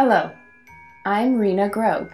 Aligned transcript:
Hello, 0.00 0.30
I'm 1.04 1.34
Rena 1.34 1.68
Grobe, 1.68 2.12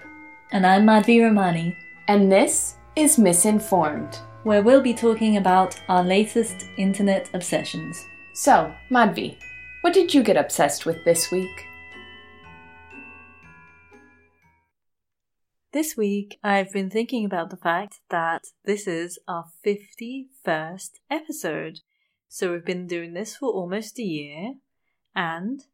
And 0.53 0.67
I'm 0.67 0.87
Madhvi 0.87 1.23
Ramani, 1.23 1.77
and 2.09 2.33
this 2.33 2.77
is 2.97 3.19
Misinformed. 3.19 4.21
where 4.45 4.63
we'll 4.63 4.81
be 4.81 4.95
talking 4.95 5.37
about 5.37 5.79
our 5.91 6.03
latest 6.03 6.65
internet 6.79 7.29
obsessions. 7.35 8.03
So, 8.33 8.75
Madhvi, 8.91 9.37
what 9.83 9.93
did 9.93 10.15
you 10.15 10.23
get 10.23 10.39
obsessed 10.39 10.87
with 10.87 11.05
this 11.05 11.31
week? 11.31 11.67
This 15.75 15.95
week, 15.95 16.39
I've 16.43 16.73
been 16.73 16.89
thinking 16.89 17.27
about 17.27 17.51
the 17.51 17.59
fact 17.59 18.01
that 18.09 18.47
this 18.65 18.87
is 18.87 19.19
our 19.29 19.45
51st 19.63 21.01
episode. 21.11 21.81
So 22.31 22.51
we've 22.51 22.65
been 22.65 22.87
doing 22.87 23.13
this 23.13 23.37
for 23.37 23.51
almost 23.51 23.99
a 23.99 24.03
year, 24.03 24.55
and 25.15 25.67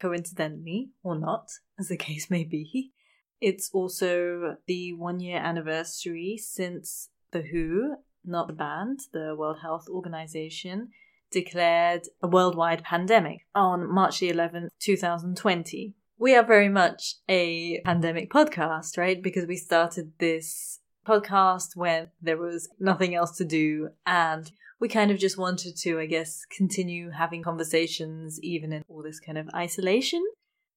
coincidentally, 0.00 0.90
or 1.02 1.18
not, 1.18 1.48
as 1.78 1.88
the 1.88 1.96
case 2.08 2.30
may 2.30 2.44
be, 2.44 2.92
it's 3.40 3.70
also 3.72 4.56
the 4.66 4.92
one 4.92 5.20
year 5.20 5.38
anniversary 5.38 6.36
since 6.36 7.08
The 7.32 7.42
WHO, 7.42 7.96
not 8.24 8.48
the 8.48 8.52
band, 8.52 9.00
the 9.12 9.34
World 9.36 9.58
Health 9.62 9.86
Organization, 9.88 10.90
declared 11.30 12.02
a 12.22 12.28
worldwide 12.28 12.82
pandemic 12.82 13.46
on 13.54 13.92
March 13.92 14.20
the 14.20 14.30
11th, 14.30 14.68
2020. 14.80 15.94
We 16.18 16.34
are 16.34 16.44
very 16.44 16.68
much 16.68 17.14
a 17.28 17.80
pandemic 17.84 18.30
podcast, 18.30 18.98
right? 18.98 19.22
Because 19.22 19.46
we 19.46 19.56
started 19.56 20.12
this 20.18 20.80
podcast 21.06 21.76
when 21.76 22.08
there 22.20 22.36
was 22.36 22.68
nothing 22.78 23.14
else 23.14 23.36
to 23.38 23.44
do 23.44 23.88
and 24.04 24.50
we 24.80 24.88
kind 24.88 25.10
of 25.10 25.18
just 25.18 25.38
wanted 25.38 25.76
to, 25.76 26.00
I 26.00 26.06
guess, 26.06 26.44
continue 26.46 27.10
having 27.10 27.42
conversations 27.42 28.40
even 28.42 28.72
in 28.72 28.82
all 28.88 29.02
this 29.02 29.20
kind 29.20 29.38
of 29.38 29.48
isolation. 29.54 30.24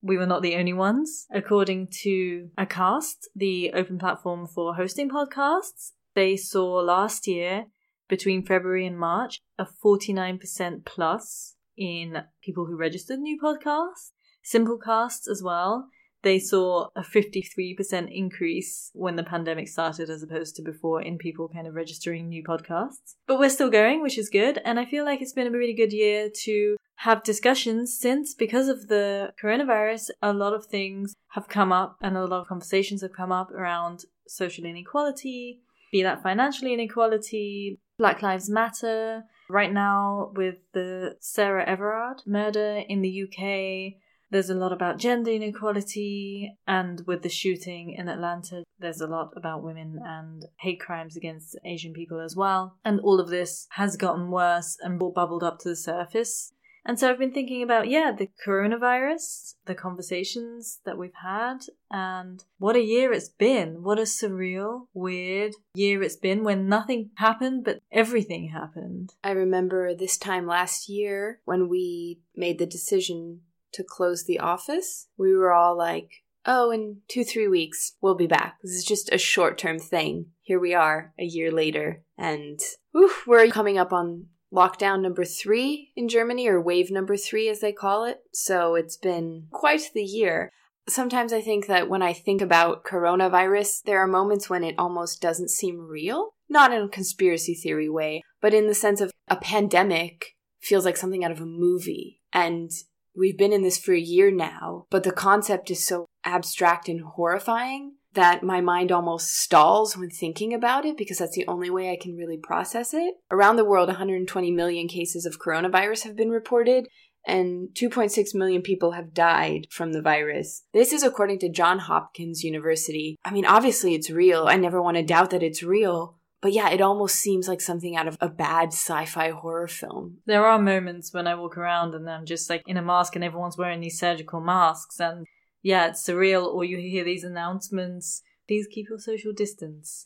We 0.02 0.18
were 0.18 0.26
not 0.26 0.42
the 0.42 0.56
only 0.56 0.74
ones. 0.74 1.26
According 1.34 1.88
to 2.02 2.50
Acast, 2.58 3.28
the 3.34 3.72
open 3.74 3.98
platform 3.98 4.46
for 4.48 4.76
hosting 4.76 5.10
podcasts, 5.10 5.94
they 6.14 6.36
saw 6.36 6.76
last 6.82 7.26
year, 7.26 7.68
between 8.10 8.46
February 8.46 8.86
and 8.86 9.00
March, 9.00 9.40
a 9.58 9.66
49% 9.66 10.86
plus 10.86 11.56
in 11.78 12.24
people 12.44 12.66
who 12.66 12.76
registered 12.76 13.20
new 13.20 13.40
podcasts. 13.42 14.12
Simplecasts 14.44 15.28
as 15.28 15.42
well. 15.42 15.88
They 16.24 16.40
saw 16.40 16.88
a 16.96 17.02
53% 17.02 18.10
increase 18.10 18.90
when 18.94 19.18
the 19.18 19.24
pandemic 19.24 19.68
started 19.68 20.10
as 20.10 20.24
opposed 20.24 20.56
to 20.56 20.62
before 20.62 21.02
in 21.02 21.18
people 21.18 21.50
kind 21.50 21.68
of 21.68 21.76
registering 21.76 22.30
new 22.30 22.44
podcasts. 22.44 23.16
But 23.28 23.40
we're 23.40 23.50
still 23.50 23.70
going, 23.70 24.02
which 24.02 24.18
is 24.18 24.30
good. 24.30 24.60
And 24.64 24.80
I 24.80 24.86
feel 24.86 25.04
like 25.04 25.22
it's 25.22 25.34
been 25.34 25.48
a 25.48 25.52
really 25.52 25.74
good 25.74 25.92
year 25.92 26.30
to 26.44 26.78
have 26.98 27.24
discussions 27.24 27.98
since 28.00 28.34
because 28.34 28.70
of 28.70 28.88
the 28.88 29.34
coronavirus, 29.42 30.12
a 30.22 30.32
lot 30.32 30.54
of 30.54 30.66
things 30.66 31.14
have 31.32 31.50
come 31.50 31.74
up 31.74 31.98
and 32.02 32.16
a 32.16 32.26
lot 32.26 32.40
of 32.40 32.48
conversations 32.48 33.02
have 33.02 33.14
come 33.14 33.32
up 33.32 33.52
around 33.52 34.06
social 34.26 34.64
inequality, 34.64 35.60
be 35.92 36.04
that 36.04 36.24
financial 36.24 36.68
inequality, 36.68 37.80
Black 37.98 38.22
Lives 38.22 38.50
Matter. 38.50 39.24
Right 39.50 39.74
now, 39.74 40.32
with 40.36 40.56
the 40.74 41.18
Sarah 41.20 41.66
Everard 41.68 42.22
murder 42.26 42.82
in 42.88 43.02
the 43.02 43.24
UK, 43.24 44.02
there's 44.34 44.50
a 44.50 44.56
lot 44.56 44.74
about 44.74 44.98
gender 44.98 45.32
inequality, 45.32 46.58
and 46.68 47.02
with 47.08 47.22
the 47.22 47.30
shooting 47.30 47.96
in 47.98 48.10
Atlanta, 48.10 48.64
there's 48.80 49.00
a 49.00 49.08
lot 49.08 49.32
about 49.38 49.64
women 49.64 50.00
and 50.04 50.46
hate 50.60 50.82
crimes 50.82 51.16
against 51.16 51.58
Asian 51.64 51.94
people 51.94 52.20
as 52.20 52.36
well. 52.36 52.78
And 52.84 53.00
all 53.00 53.20
of 53.20 53.30
this 53.30 53.68
has 53.72 53.96
gotten 53.96 54.30
worse 54.30 54.78
and 54.82 55.00
bubbled 55.00 55.44
up 55.44 55.60
to 55.60 55.70
the 55.70 55.76
surface. 55.76 56.52
And 56.86 57.00
so 57.00 57.10
I've 57.10 57.20
been 57.20 57.32
thinking 57.32 57.64
about, 57.64 57.88
yeah, 57.88 58.12
the 58.12 58.28
coronavirus, 58.46 59.54
the 59.66 59.76
conversations 59.76 60.82
that 60.86 60.98
we've 60.98 61.16
had, 61.24 61.60
and 61.90 62.44
what 62.58 62.76
a 62.76 62.84
year 62.84 63.14
it's 63.14 63.30
been. 63.30 63.84
What 63.84 64.00
a 64.00 64.02
surreal, 64.02 64.88
weird 64.94 65.54
year 65.76 66.04
it's 66.04 66.18
been 66.18 66.44
when 66.44 66.68
nothing 66.68 67.12
happened, 67.16 67.64
but 67.64 67.80
everything 67.90 68.50
happened. 68.50 69.14
I 69.24 69.32
remember 69.32 69.96
this 69.96 70.18
time 70.18 70.46
last 70.46 70.90
year 70.90 71.40
when 71.46 71.70
we 71.70 72.20
made 72.36 72.60
the 72.60 72.66
decision 72.66 73.42
to 73.74 73.84
close 73.84 74.26
the 74.26 74.40
office, 74.40 75.08
we 75.18 75.36
were 75.36 75.54
all 75.54 75.78
like, 75.78 76.24
oh, 76.46 76.72
in 76.72 76.98
two, 77.08 77.24
three 77.24 77.48
weeks, 77.48 77.94
we'll 78.02 78.16
be 78.16 78.28
back. 78.28 78.58
This 78.62 78.74
is 78.74 78.86
just 78.86 79.12
a 79.12 79.18
short 79.18 79.58
term 79.58 79.80
thing. 79.80 80.28
Here 80.42 80.60
we 80.60 80.74
are 80.74 81.14
a 81.18 81.24
year 81.24 81.52
later, 81.52 82.04
and 82.18 82.60
we're 82.94 83.48
coming 83.50 83.78
up 83.78 83.94
on 83.94 84.28
lockdown 84.54 85.02
number 85.02 85.26
three 85.26 85.92
in 85.96 86.08
Germany, 86.08 86.48
or 86.48 86.62
wave 86.62 86.92
number 86.92 87.18
three 87.18 87.50
as 87.50 87.60
they 87.60 87.72
call 87.72 88.06
it. 88.06 88.20
So 88.34 88.76
it's 88.76 88.98
been 88.98 89.48
quite 89.52 89.90
the 89.94 90.04
year. 90.04 90.52
Sometimes 90.88 91.32
I 91.32 91.42
think 91.42 91.68
that 91.68 91.90
when 91.90 92.02
I 92.02 92.12
think 92.12 92.42
about 92.42 92.84
coronavirus, 92.84 93.84
there 93.84 94.00
are 94.00 94.08
moments 94.08 94.50
when 94.50 94.64
it 94.64 94.76
almost 94.78 95.22
doesn't 95.22 95.50
seem 95.50 95.88
real. 95.88 96.32
Not 96.50 96.74
in 96.74 96.84
a 96.84 96.90
conspiracy 96.90 97.56
theory 97.56 97.90
way, 97.90 98.22
but 98.42 98.54
in 98.54 98.68
the 98.68 98.76
sense 98.76 99.00
of 99.02 99.12
a 99.30 99.38
pandemic 99.38 100.36
feels 100.60 100.86
like 100.86 100.98
something 100.98 101.24
out 101.24 101.32
of 101.32 101.40
a 101.40 101.46
movie. 101.46 102.20
And 102.34 102.70
we've 103.16 103.38
been 103.38 103.54
in 103.54 103.62
this 103.62 103.78
for 103.78 103.94
a 103.94 104.00
year 104.00 104.32
now, 104.32 104.86
but 104.90 105.04
the 105.04 105.12
concept 105.12 105.72
is 105.72 105.86
so 105.86 106.06
abstract 106.24 106.88
and 106.88 107.02
horrifying 107.02 107.94
that 108.14 108.44
my 108.44 108.62
mind 108.62 108.92
almost 108.92 109.36
stalls 109.36 109.98
when 109.98 110.10
thinking 110.10 110.54
about 110.54 110.86
it 110.86 110.98
because 110.98 111.18
that's 111.18 111.36
the 111.36 111.48
only 111.48 111.70
way 111.70 111.92
I 111.92 111.98
can 112.00 112.16
really 112.16 112.38
process 112.38 112.94
it. 112.94 113.16
Around 113.32 113.56
the 113.56 113.66
world, 113.66 113.88
120 113.88 114.52
million 114.52 114.88
cases 114.88 115.26
of 115.26 115.40
coronavirus 115.40 116.04
have 116.04 116.16
been 116.16 116.30
reported. 116.30 116.88
And 117.26 117.70
2.6 117.74 118.36
million 118.36 118.62
people 118.62 118.92
have 118.92 119.14
died 119.14 119.68
from 119.72 119.94
the 119.94 120.02
virus. 120.02 120.64
This 120.74 120.92
is 120.92 121.04
according 121.04 121.40
to 121.40 121.50
John 121.50 121.80
Hopkins 121.80 122.44
University. 122.44 123.16
I 123.24 123.32
mean, 123.32 123.46
obviously 123.46 123.96
it's 123.96 124.10
real. 124.10 124.48
I 124.48 124.58
never 124.58 124.82
want 124.82 124.98
to 124.98 125.04
doubt 125.04 125.30
that 125.30 125.42
it's 125.42 125.64
real. 125.64 126.18
But 126.44 126.52
yeah, 126.52 126.70
it 126.72 126.82
almost 126.82 127.16
seems 127.16 127.48
like 127.48 127.62
something 127.62 127.96
out 127.96 128.10
of 128.10 128.18
a 128.20 128.28
bad 128.28 128.68
sci 128.74 129.06
fi 129.06 129.30
horror 129.30 129.70
film. 129.70 130.18
There 130.26 130.46
are 130.46 130.60
moments 130.60 131.14
when 131.14 131.26
I 131.26 131.36
walk 131.36 131.58
around 131.58 131.96
and 131.96 132.08
I'm 132.10 132.26
just 132.26 132.50
like 132.50 132.64
in 132.68 132.76
a 132.76 132.82
mask 132.82 133.16
and 133.16 133.24
everyone's 133.24 133.58
wearing 133.58 133.80
these 133.80 133.98
surgical 133.98 134.42
masks 134.42 135.00
and 135.00 135.26
yeah, 135.62 135.88
it's 135.88 136.06
surreal 136.06 136.46
or 136.54 136.66
you 136.66 136.78
hear 136.78 137.06
these 137.06 137.24
announcements, 137.24 138.22
please 138.46 138.68
keep 138.70 138.90
your 138.90 139.00
social 139.00 139.32
distance. 139.32 140.06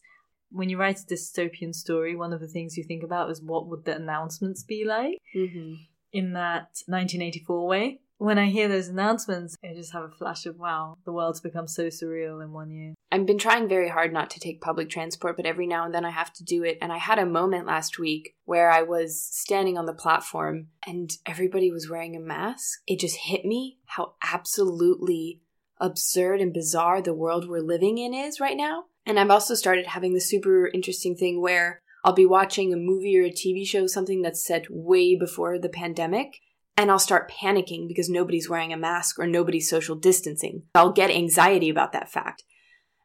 When 0.52 0.70
you 0.70 0.78
write 0.78 1.00
a 1.00 1.14
dystopian 1.14 1.74
story, 1.74 2.16
one 2.16 2.32
of 2.32 2.40
the 2.40 2.48
things 2.48 2.78
you 2.78 2.84
think 2.84 3.04
about 3.04 3.32
is 3.32 3.42
what 3.42 3.68
would 3.68 3.86
the 3.86 3.96
announcements 3.96 4.64
be 4.64 4.86
like 4.86 5.18
Mm-hmm. 5.36 5.74
in 6.14 6.34
that 6.34 6.84
1984 6.86 7.66
way. 7.68 8.00
When 8.20 8.40
I 8.40 8.48
hear 8.48 8.68
those 8.68 8.88
announcements, 8.88 9.56
I 9.64 9.74
just 9.76 9.94
have 9.94 10.04
a 10.04 10.10
flash 10.10 10.48
of 10.48 10.58
wow, 10.58 10.98
the 11.06 11.12
world's 11.12 11.40
become 11.40 11.68
so 11.68 11.88
surreal 11.88 12.44
in 12.44 12.52
one 12.52 12.72
year. 12.72 12.96
I've 13.12 13.28
been 13.28 13.38
trying 13.38 13.70
very 13.70 13.90
hard 13.90 14.12
not 14.12 14.32
to 14.32 14.40
take 14.40 14.60
public 14.60 14.90
transport, 14.90 15.38
but 15.38 15.46
every 15.46 15.68
now 15.68 15.86
and 15.86 15.94
then 15.94 16.04
I 16.04 16.10
have 16.10 16.34
to 16.34 16.44
do 16.44 16.64
it. 16.64 16.80
And 16.82 16.92
I 16.92 16.98
had 16.98 17.20
a 17.20 17.28
moment 17.28 17.68
last 17.68 18.00
week 18.00 18.36
where 18.46 18.72
I 18.72 18.82
was 18.82 19.22
standing 19.22 19.78
on 19.78 19.86
the 19.86 19.94
platform 19.94 20.70
and 20.86 21.12
everybody 21.28 21.72
was 21.72 21.90
wearing 21.90 22.16
a 22.16 22.20
mask. 22.20 22.80
It 22.88 23.00
just 23.00 23.18
hit 23.18 23.46
me 23.46 23.78
how 23.86 24.14
absolutely 24.24 25.42
absurd 25.80 26.42
and 26.42 26.52
bizarre 26.52 27.04
the 27.04 27.14
world 27.14 27.48
we're 27.48 27.60
living 27.60 28.00
in 28.00 28.16
is 28.16 28.40
right 28.40 28.58
now. 28.58 28.86
And 29.06 29.20
I've 29.20 29.30
also 29.30 29.54
started 29.54 29.88
having 29.88 30.14
the 30.14 30.20
super 30.20 30.68
interesting 30.74 31.16
thing 31.16 31.40
where 31.40 31.82
I'll 32.04 32.14
be 32.14 32.26
watching 32.26 32.74
a 32.74 32.78
movie 32.78 33.18
or 33.20 33.24
a 33.24 33.32
TV 33.32 33.66
show, 33.66 33.86
something 33.86 34.22
that's 34.22 34.44
set 34.44 34.66
way 34.70 35.16
before 35.16 35.60
the 35.60 35.70
pandemic, 35.70 36.40
and 36.78 36.92
I'll 36.92 37.00
start 37.00 37.32
panicking 37.32 37.88
because 37.88 38.08
nobody's 38.08 38.50
wearing 38.50 38.72
a 38.72 38.78
mask 38.78 39.18
or 39.20 39.26
nobody's 39.28 39.70
social 39.70 39.96
distancing. 39.96 40.64
I'll 40.76 40.92
get 40.92 41.10
anxiety 41.10 41.70
about 41.70 41.92
that 41.94 42.12
fact. 42.12 42.44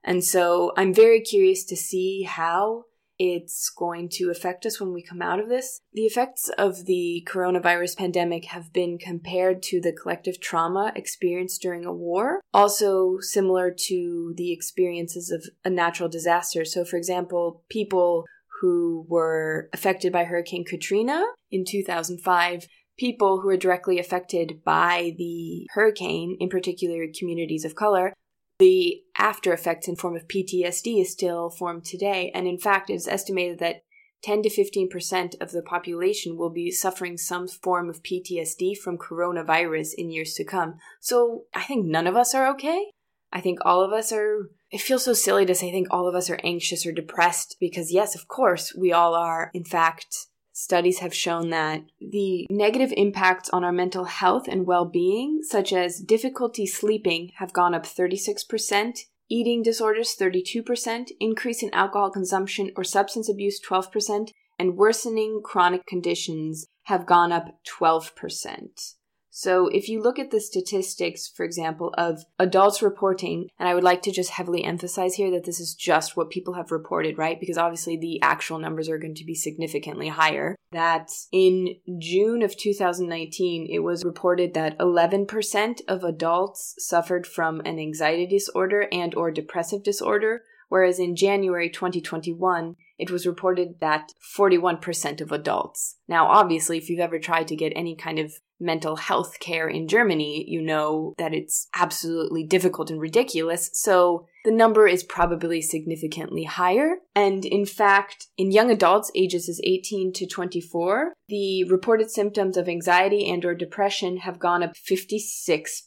And 0.04 0.22
so 0.22 0.72
I'm 0.76 0.92
very 0.92 1.20
curious 1.20 1.64
to 1.64 1.76
see 1.76 2.22
how 2.22 2.84
it's 3.18 3.70
going 3.70 4.08
to 4.10 4.30
affect 4.30 4.66
us 4.66 4.80
when 4.80 4.92
we 4.92 5.02
come 5.02 5.22
out 5.22 5.38
of 5.38 5.48
this. 5.48 5.80
The 5.92 6.02
effects 6.02 6.50
of 6.58 6.86
the 6.86 7.26
coronavirus 7.30 7.96
pandemic 7.96 8.46
have 8.46 8.72
been 8.72 8.98
compared 8.98 9.62
to 9.64 9.80
the 9.80 9.92
collective 9.92 10.40
trauma 10.40 10.92
experienced 10.96 11.62
during 11.62 11.84
a 11.84 11.92
war, 11.92 12.40
also 12.52 13.18
similar 13.20 13.72
to 13.86 14.34
the 14.36 14.52
experiences 14.52 15.30
of 15.30 15.44
a 15.64 15.70
natural 15.70 16.08
disaster. 16.08 16.64
So, 16.64 16.84
for 16.84 16.96
example, 16.96 17.62
people 17.70 18.24
who 18.60 19.06
were 19.08 19.68
affected 19.72 20.12
by 20.12 20.24
Hurricane 20.24 20.64
Katrina 20.64 21.24
in 21.50 21.64
2005 21.64 22.66
people 22.98 23.40
who 23.40 23.48
are 23.48 23.56
directly 23.56 23.98
affected 23.98 24.62
by 24.64 25.14
the 25.18 25.66
hurricane, 25.70 26.36
in 26.40 26.48
particular 26.48 27.06
communities 27.18 27.64
of 27.64 27.74
color, 27.74 28.12
the 28.58 29.02
after 29.18 29.52
effects 29.52 29.88
in 29.88 29.96
form 29.96 30.14
of 30.14 30.28
PTSD 30.28 31.00
is 31.00 31.10
still 31.10 31.50
formed 31.50 31.84
today. 31.84 32.30
And 32.34 32.46
in 32.46 32.58
fact, 32.58 32.90
it 32.90 32.94
is 32.94 33.08
estimated 33.08 33.58
that 33.58 33.82
10 34.22 34.42
to 34.42 34.48
15% 34.48 35.40
of 35.40 35.50
the 35.50 35.62
population 35.62 36.36
will 36.36 36.50
be 36.50 36.70
suffering 36.70 37.16
some 37.16 37.48
form 37.48 37.90
of 37.90 38.02
PTSD 38.02 38.76
from 38.76 38.98
coronavirus 38.98 39.94
in 39.98 40.10
years 40.10 40.34
to 40.34 40.44
come. 40.44 40.74
So 41.00 41.44
I 41.54 41.64
think 41.64 41.86
none 41.86 42.06
of 42.06 42.16
us 42.16 42.34
are 42.34 42.48
okay. 42.52 42.92
I 43.32 43.40
think 43.40 43.58
all 43.64 43.82
of 43.82 43.92
us 43.92 44.12
are. 44.12 44.50
It 44.70 44.80
feels 44.80 45.04
so 45.04 45.12
silly 45.12 45.44
to 45.46 45.54
say 45.54 45.68
I 45.68 45.72
think 45.72 45.88
all 45.90 46.06
of 46.06 46.14
us 46.14 46.30
are 46.30 46.38
anxious 46.44 46.86
or 46.86 46.92
depressed 46.92 47.56
because, 47.58 47.92
yes, 47.92 48.14
of 48.14 48.28
course, 48.28 48.74
we 48.74 48.92
all 48.92 49.14
are, 49.14 49.50
in 49.54 49.64
fact, 49.64 50.14
studies 50.52 50.98
have 50.98 51.14
shown 51.14 51.50
that 51.50 51.82
the 52.00 52.46
negative 52.50 52.92
impacts 52.96 53.50
on 53.50 53.64
our 53.64 53.72
mental 53.72 54.04
health 54.04 54.46
and 54.48 54.66
well 54.66 54.84
being, 54.84 55.42
such 55.42 55.72
as 55.72 56.00
difficulty 56.00 56.66
sleeping, 56.66 57.32
have 57.36 57.52
gone 57.52 57.74
up 57.74 57.84
36%, 57.84 59.00
eating 59.28 59.62
disorders 59.62 60.14
32%, 60.18 61.10
increase 61.18 61.62
in 61.62 61.72
alcohol 61.72 62.10
consumption 62.10 62.70
or 62.76 62.84
substance 62.84 63.28
abuse 63.28 63.60
12%, 63.60 64.30
and 64.58 64.76
worsening 64.76 65.40
chronic 65.42 65.86
conditions 65.86 66.66
have 66.84 67.06
gone 67.06 67.32
up 67.32 67.58
12%. 67.66 68.94
So 69.34 69.68
if 69.68 69.88
you 69.88 70.02
look 70.02 70.18
at 70.18 70.30
the 70.30 70.42
statistics, 70.42 71.26
for 71.26 71.42
example, 71.42 71.94
of 71.96 72.26
adults 72.38 72.82
reporting, 72.82 73.48
and 73.58 73.66
I 73.66 73.74
would 73.74 73.82
like 73.82 74.02
to 74.02 74.12
just 74.12 74.28
heavily 74.28 74.62
emphasize 74.62 75.14
here 75.14 75.30
that 75.30 75.44
this 75.44 75.58
is 75.58 75.74
just 75.74 76.18
what 76.18 76.28
people 76.28 76.52
have 76.52 76.70
reported, 76.70 77.16
right? 77.16 77.40
Because 77.40 77.56
obviously 77.56 77.96
the 77.96 78.20
actual 78.20 78.58
numbers 78.58 78.90
are 78.90 78.98
going 78.98 79.14
to 79.14 79.24
be 79.24 79.34
significantly 79.34 80.08
higher. 80.08 80.54
That 80.72 81.10
in 81.32 81.76
June 81.98 82.42
of 82.42 82.58
2019, 82.58 83.68
it 83.70 83.78
was 83.78 84.04
reported 84.04 84.52
that 84.52 84.78
11% 84.78 85.80
of 85.88 86.04
adults 86.04 86.74
suffered 86.76 87.26
from 87.26 87.60
an 87.60 87.78
anxiety 87.78 88.26
disorder 88.26 88.86
and 88.92 89.14
or 89.14 89.30
depressive 89.30 89.82
disorder, 89.82 90.42
whereas 90.68 90.98
in 90.98 91.16
January 91.16 91.70
2021, 91.70 92.76
it 93.02 93.10
was 93.10 93.26
reported 93.26 93.80
that 93.80 94.12
41% 94.38 95.20
of 95.20 95.32
adults. 95.32 95.96
Now, 96.06 96.28
obviously, 96.28 96.78
if 96.78 96.88
you've 96.88 97.00
ever 97.00 97.18
tried 97.18 97.48
to 97.48 97.56
get 97.56 97.72
any 97.74 97.96
kind 97.96 98.20
of 98.20 98.32
mental 98.60 98.94
health 98.94 99.40
care 99.40 99.66
in 99.66 99.88
Germany, 99.88 100.44
you 100.48 100.62
know 100.62 101.14
that 101.18 101.34
it's 101.34 101.66
absolutely 101.74 102.44
difficult 102.44 102.90
and 102.90 103.00
ridiculous. 103.00 103.70
So 103.72 104.28
the 104.44 104.52
number 104.52 104.86
is 104.86 105.04
probably 105.04 105.62
significantly 105.62 106.44
higher. 106.44 106.96
And 107.14 107.44
in 107.44 107.64
fact, 107.64 108.26
in 108.36 108.50
young 108.50 108.70
adults 108.70 109.10
ages 109.14 109.48
is 109.48 109.60
18 109.64 110.12
to 110.14 110.26
24, 110.26 111.12
the 111.28 111.64
reported 111.64 112.10
symptoms 112.10 112.56
of 112.56 112.68
anxiety 112.68 113.28
and 113.28 113.44
or 113.44 113.54
depression 113.54 114.18
have 114.18 114.38
gone 114.38 114.62
up 114.62 114.72
56%. 114.74 115.80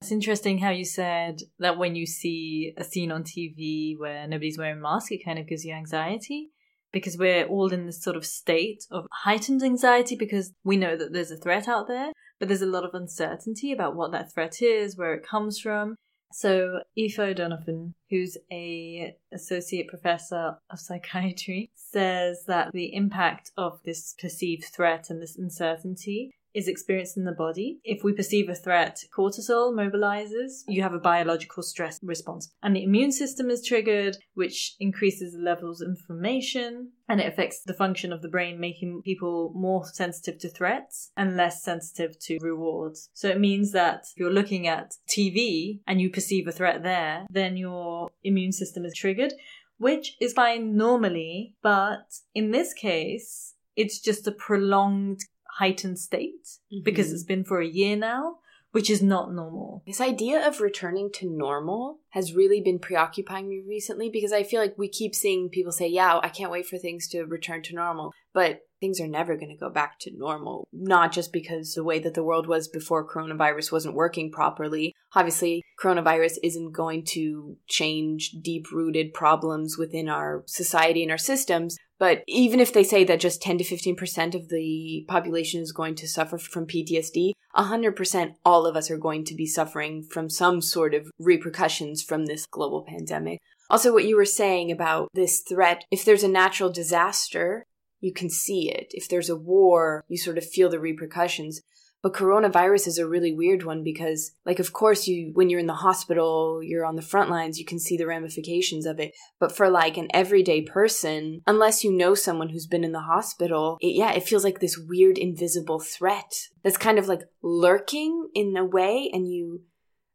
It's 0.00 0.12
interesting 0.12 0.58
how 0.58 0.70
you 0.70 0.84
said 0.84 1.40
that 1.58 1.78
when 1.78 1.94
you 1.94 2.06
see 2.06 2.72
a 2.76 2.84
scene 2.84 3.10
on 3.10 3.24
TV 3.24 3.98
where 3.98 4.26
nobody's 4.26 4.58
wearing 4.58 4.78
a 4.78 4.80
mask, 4.80 5.12
it 5.12 5.24
kind 5.24 5.38
of 5.38 5.46
gives 5.46 5.64
you 5.64 5.72
anxiety 5.72 6.50
because 6.92 7.16
we're 7.16 7.46
all 7.46 7.72
in 7.72 7.86
this 7.86 8.02
sort 8.02 8.16
of 8.16 8.26
state 8.26 8.84
of 8.90 9.06
heightened 9.22 9.62
anxiety 9.62 10.16
because 10.16 10.52
we 10.64 10.76
know 10.76 10.96
that 10.96 11.12
there's 11.12 11.30
a 11.30 11.36
threat 11.36 11.68
out 11.68 11.86
there, 11.88 12.12
but 12.38 12.48
there's 12.48 12.62
a 12.62 12.66
lot 12.66 12.84
of 12.84 12.94
uncertainty 12.94 13.72
about 13.72 13.94
what 13.94 14.12
that 14.12 14.32
threat 14.32 14.60
is, 14.60 14.96
where 14.96 15.14
it 15.14 15.26
comes 15.26 15.58
from. 15.60 15.96
So 16.32 16.80
Aoife 16.96 17.18
O'Donovan, 17.18 17.94
who's 18.08 18.36
a 18.52 19.16
associate 19.32 19.88
professor 19.88 20.56
of 20.70 20.78
psychiatry, 20.78 21.70
says 21.74 22.44
that 22.46 22.72
the 22.72 22.94
impact 22.94 23.50
of 23.56 23.80
this 23.84 24.14
perceived 24.18 24.64
threat 24.64 25.10
and 25.10 25.20
this 25.20 25.36
uncertainty 25.36 26.32
is 26.54 26.68
experienced 26.68 27.16
in 27.16 27.24
the 27.24 27.32
body. 27.32 27.80
If 27.84 28.02
we 28.02 28.12
perceive 28.12 28.48
a 28.48 28.54
threat, 28.54 29.02
cortisol 29.16 29.72
mobilizes. 29.74 30.62
You 30.68 30.82
have 30.82 30.94
a 30.94 30.98
biological 30.98 31.62
stress 31.62 31.98
response. 32.02 32.50
And 32.62 32.74
the 32.74 32.84
immune 32.84 33.12
system 33.12 33.50
is 33.50 33.64
triggered, 33.64 34.16
which 34.34 34.76
increases 34.80 35.32
the 35.32 35.38
levels 35.38 35.80
of 35.80 35.88
inflammation 35.88 36.92
and 37.10 37.20
it 37.20 37.26
affects 37.26 37.62
the 37.66 37.74
function 37.74 38.12
of 38.12 38.22
the 38.22 38.28
brain, 38.28 38.60
making 38.60 39.02
people 39.04 39.52
more 39.52 39.84
sensitive 39.84 40.38
to 40.40 40.48
threats 40.48 41.10
and 41.16 41.36
less 41.36 41.60
sensitive 41.60 42.16
to 42.20 42.38
rewards. 42.40 43.10
So 43.14 43.28
it 43.28 43.40
means 43.40 43.72
that 43.72 44.06
if 44.12 44.12
you're 44.16 44.32
looking 44.32 44.68
at 44.68 44.94
TV 45.08 45.80
and 45.88 46.00
you 46.00 46.08
perceive 46.08 46.46
a 46.46 46.52
threat 46.52 46.84
there, 46.84 47.26
then 47.28 47.56
your 47.56 48.10
immune 48.22 48.52
system 48.52 48.84
is 48.84 48.94
triggered, 48.94 49.32
which 49.78 50.16
is 50.20 50.34
fine 50.34 50.76
normally, 50.76 51.54
but 51.62 52.04
in 52.32 52.52
this 52.52 52.72
case, 52.72 53.54
it's 53.74 53.98
just 53.98 54.28
a 54.28 54.32
prolonged 54.32 55.20
heightened 55.60 55.98
state 55.98 56.46
mm-hmm. 56.72 56.82
because 56.84 57.12
it's 57.12 57.22
been 57.22 57.44
for 57.44 57.60
a 57.60 57.66
year 57.66 57.94
now, 57.94 58.36
which 58.72 58.88
is 58.88 59.02
not 59.02 59.32
normal. 59.32 59.82
This 59.86 60.00
idea 60.00 60.46
of 60.46 60.60
returning 60.60 61.10
to 61.14 61.30
normal 61.30 61.98
has 62.10 62.34
really 62.34 62.60
been 62.60 62.78
preoccupying 62.78 63.48
me 63.48 63.62
recently 63.66 64.08
because 64.08 64.32
I 64.32 64.42
feel 64.42 64.60
like 64.60 64.78
we 64.78 64.88
keep 64.88 65.14
seeing 65.14 65.50
people 65.50 65.72
say, 65.72 65.86
Yeah, 65.86 66.18
I 66.22 66.28
can't 66.28 66.50
wait 66.50 66.66
for 66.66 66.78
things 66.78 67.06
to 67.08 67.24
return 67.24 67.62
to 67.64 67.74
normal. 67.74 68.12
But 68.32 68.60
things 68.80 69.00
are 69.00 69.08
never 69.08 69.36
going 69.36 69.50
to 69.50 69.56
go 69.56 69.68
back 69.68 69.98
to 70.00 70.16
normal. 70.16 70.66
Not 70.72 71.12
just 71.12 71.32
because 71.32 71.74
the 71.74 71.84
way 71.84 71.98
that 71.98 72.14
the 72.14 72.24
world 72.24 72.46
was 72.46 72.68
before 72.68 73.06
coronavirus 73.06 73.70
wasn't 73.70 73.94
working 73.94 74.30
properly. 74.32 74.94
Obviously, 75.14 75.62
coronavirus 75.82 76.38
isn't 76.42 76.72
going 76.72 77.04
to 77.06 77.56
change 77.68 78.36
deep 78.40 78.72
rooted 78.72 79.12
problems 79.12 79.76
within 79.76 80.08
our 80.08 80.42
society 80.46 81.02
and 81.02 81.12
our 81.12 81.18
systems. 81.18 81.76
But 82.00 82.24
even 82.26 82.60
if 82.60 82.72
they 82.72 82.82
say 82.82 83.04
that 83.04 83.20
just 83.20 83.42
10 83.42 83.58
to 83.58 83.64
15% 83.64 84.34
of 84.34 84.48
the 84.48 85.04
population 85.06 85.60
is 85.60 85.70
going 85.70 85.94
to 85.96 86.08
suffer 86.08 86.38
from 86.38 86.66
PTSD, 86.66 87.32
100% 87.54 88.34
all 88.42 88.64
of 88.66 88.74
us 88.74 88.90
are 88.90 88.96
going 88.96 89.22
to 89.26 89.34
be 89.34 89.44
suffering 89.44 90.02
from 90.02 90.30
some 90.30 90.62
sort 90.62 90.94
of 90.94 91.10
repercussions 91.18 92.02
from 92.02 92.24
this 92.24 92.46
global 92.46 92.82
pandemic. 92.88 93.38
Also, 93.68 93.92
what 93.92 94.06
you 94.06 94.16
were 94.16 94.24
saying 94.24 94.72
about 94.72 95.10
this 95.12 95.40
threat, 95.40 95.84
if 95.90 96.02
there's 96.04 96.24
a 96.24 96.28
natural 96.28 96.72
disaster, 96.72 97.66
you 98.00 98.14
can 98.14 98.30
see 98.30 98.70
it. 98.70 98.86
If 98.92 99.06
there's 99.06 99.28
a 99.28 99.36
war, 99.36 100.02
you 100.08 100.16
sort 100.16 100.38
of 100.38 100.46
feel 100.46 100.70
the 100.70 100.80
repercussions. 100.80 101.60
But 102.02 102.14
coronavirus 102.14 102.86
is 102.86 102.98
a 102.98 103.06
really 103.06 103.32
weird 103.32 103.62
one 103.62 103.82
because, 103.84 104.32
like, 104.46 104.58
of 104.58 104.72
course, 104.72 105.06
you, 105.06 105.30
when 105.34 105.50
you're 105.50 105.60
in 105.60 105.66
the 105.66 105.74
hospital, 105.74 106.60
you're 106.62 106.84
on 106.84 106.96
the 106.96 107.02
front 107.02 107.30
lines, 107.30 107.58
you 107.58 107.64
can 107.64 107.78
see 107.78 107.96
the 107.96 108.06
ramifications 108.06 108.86
of 108.86 108.98
it. 108.98 109.12
But 109.38 109.54
for 109.54 109.68
like 109.68 109.96
an 109.96 110.08
everyday 110.14 110.62
person, 110.62 111.42
unless 111.46 111.84
you 111.84 111.92
know 111.92 112.14
someone 112.14 112.48
who's 112.48 112.66
been 112.66 112.84
in 112.84 112.92
the 112.92 113.00
hospital, 113.00 113.76
it, 113.80 113.94
yeah, 113.94 114.12
it 114.12 114.24
feels 114.24 114.44
like 114.44 114.60
this 114.60 114.78
weird 114.78 115.18
invisible 115.18 115.80
threat 115.80 116.32
that's 116.62 116.78
kind 116.78 116.98
of 116.98 117.06
like 117.06 117.22
lurking 117.42 118.28
in 118.34 118.56
a 118.56 118.64
way. 118.64 119.10
And 119.12 119.28
you, 119.28 119.62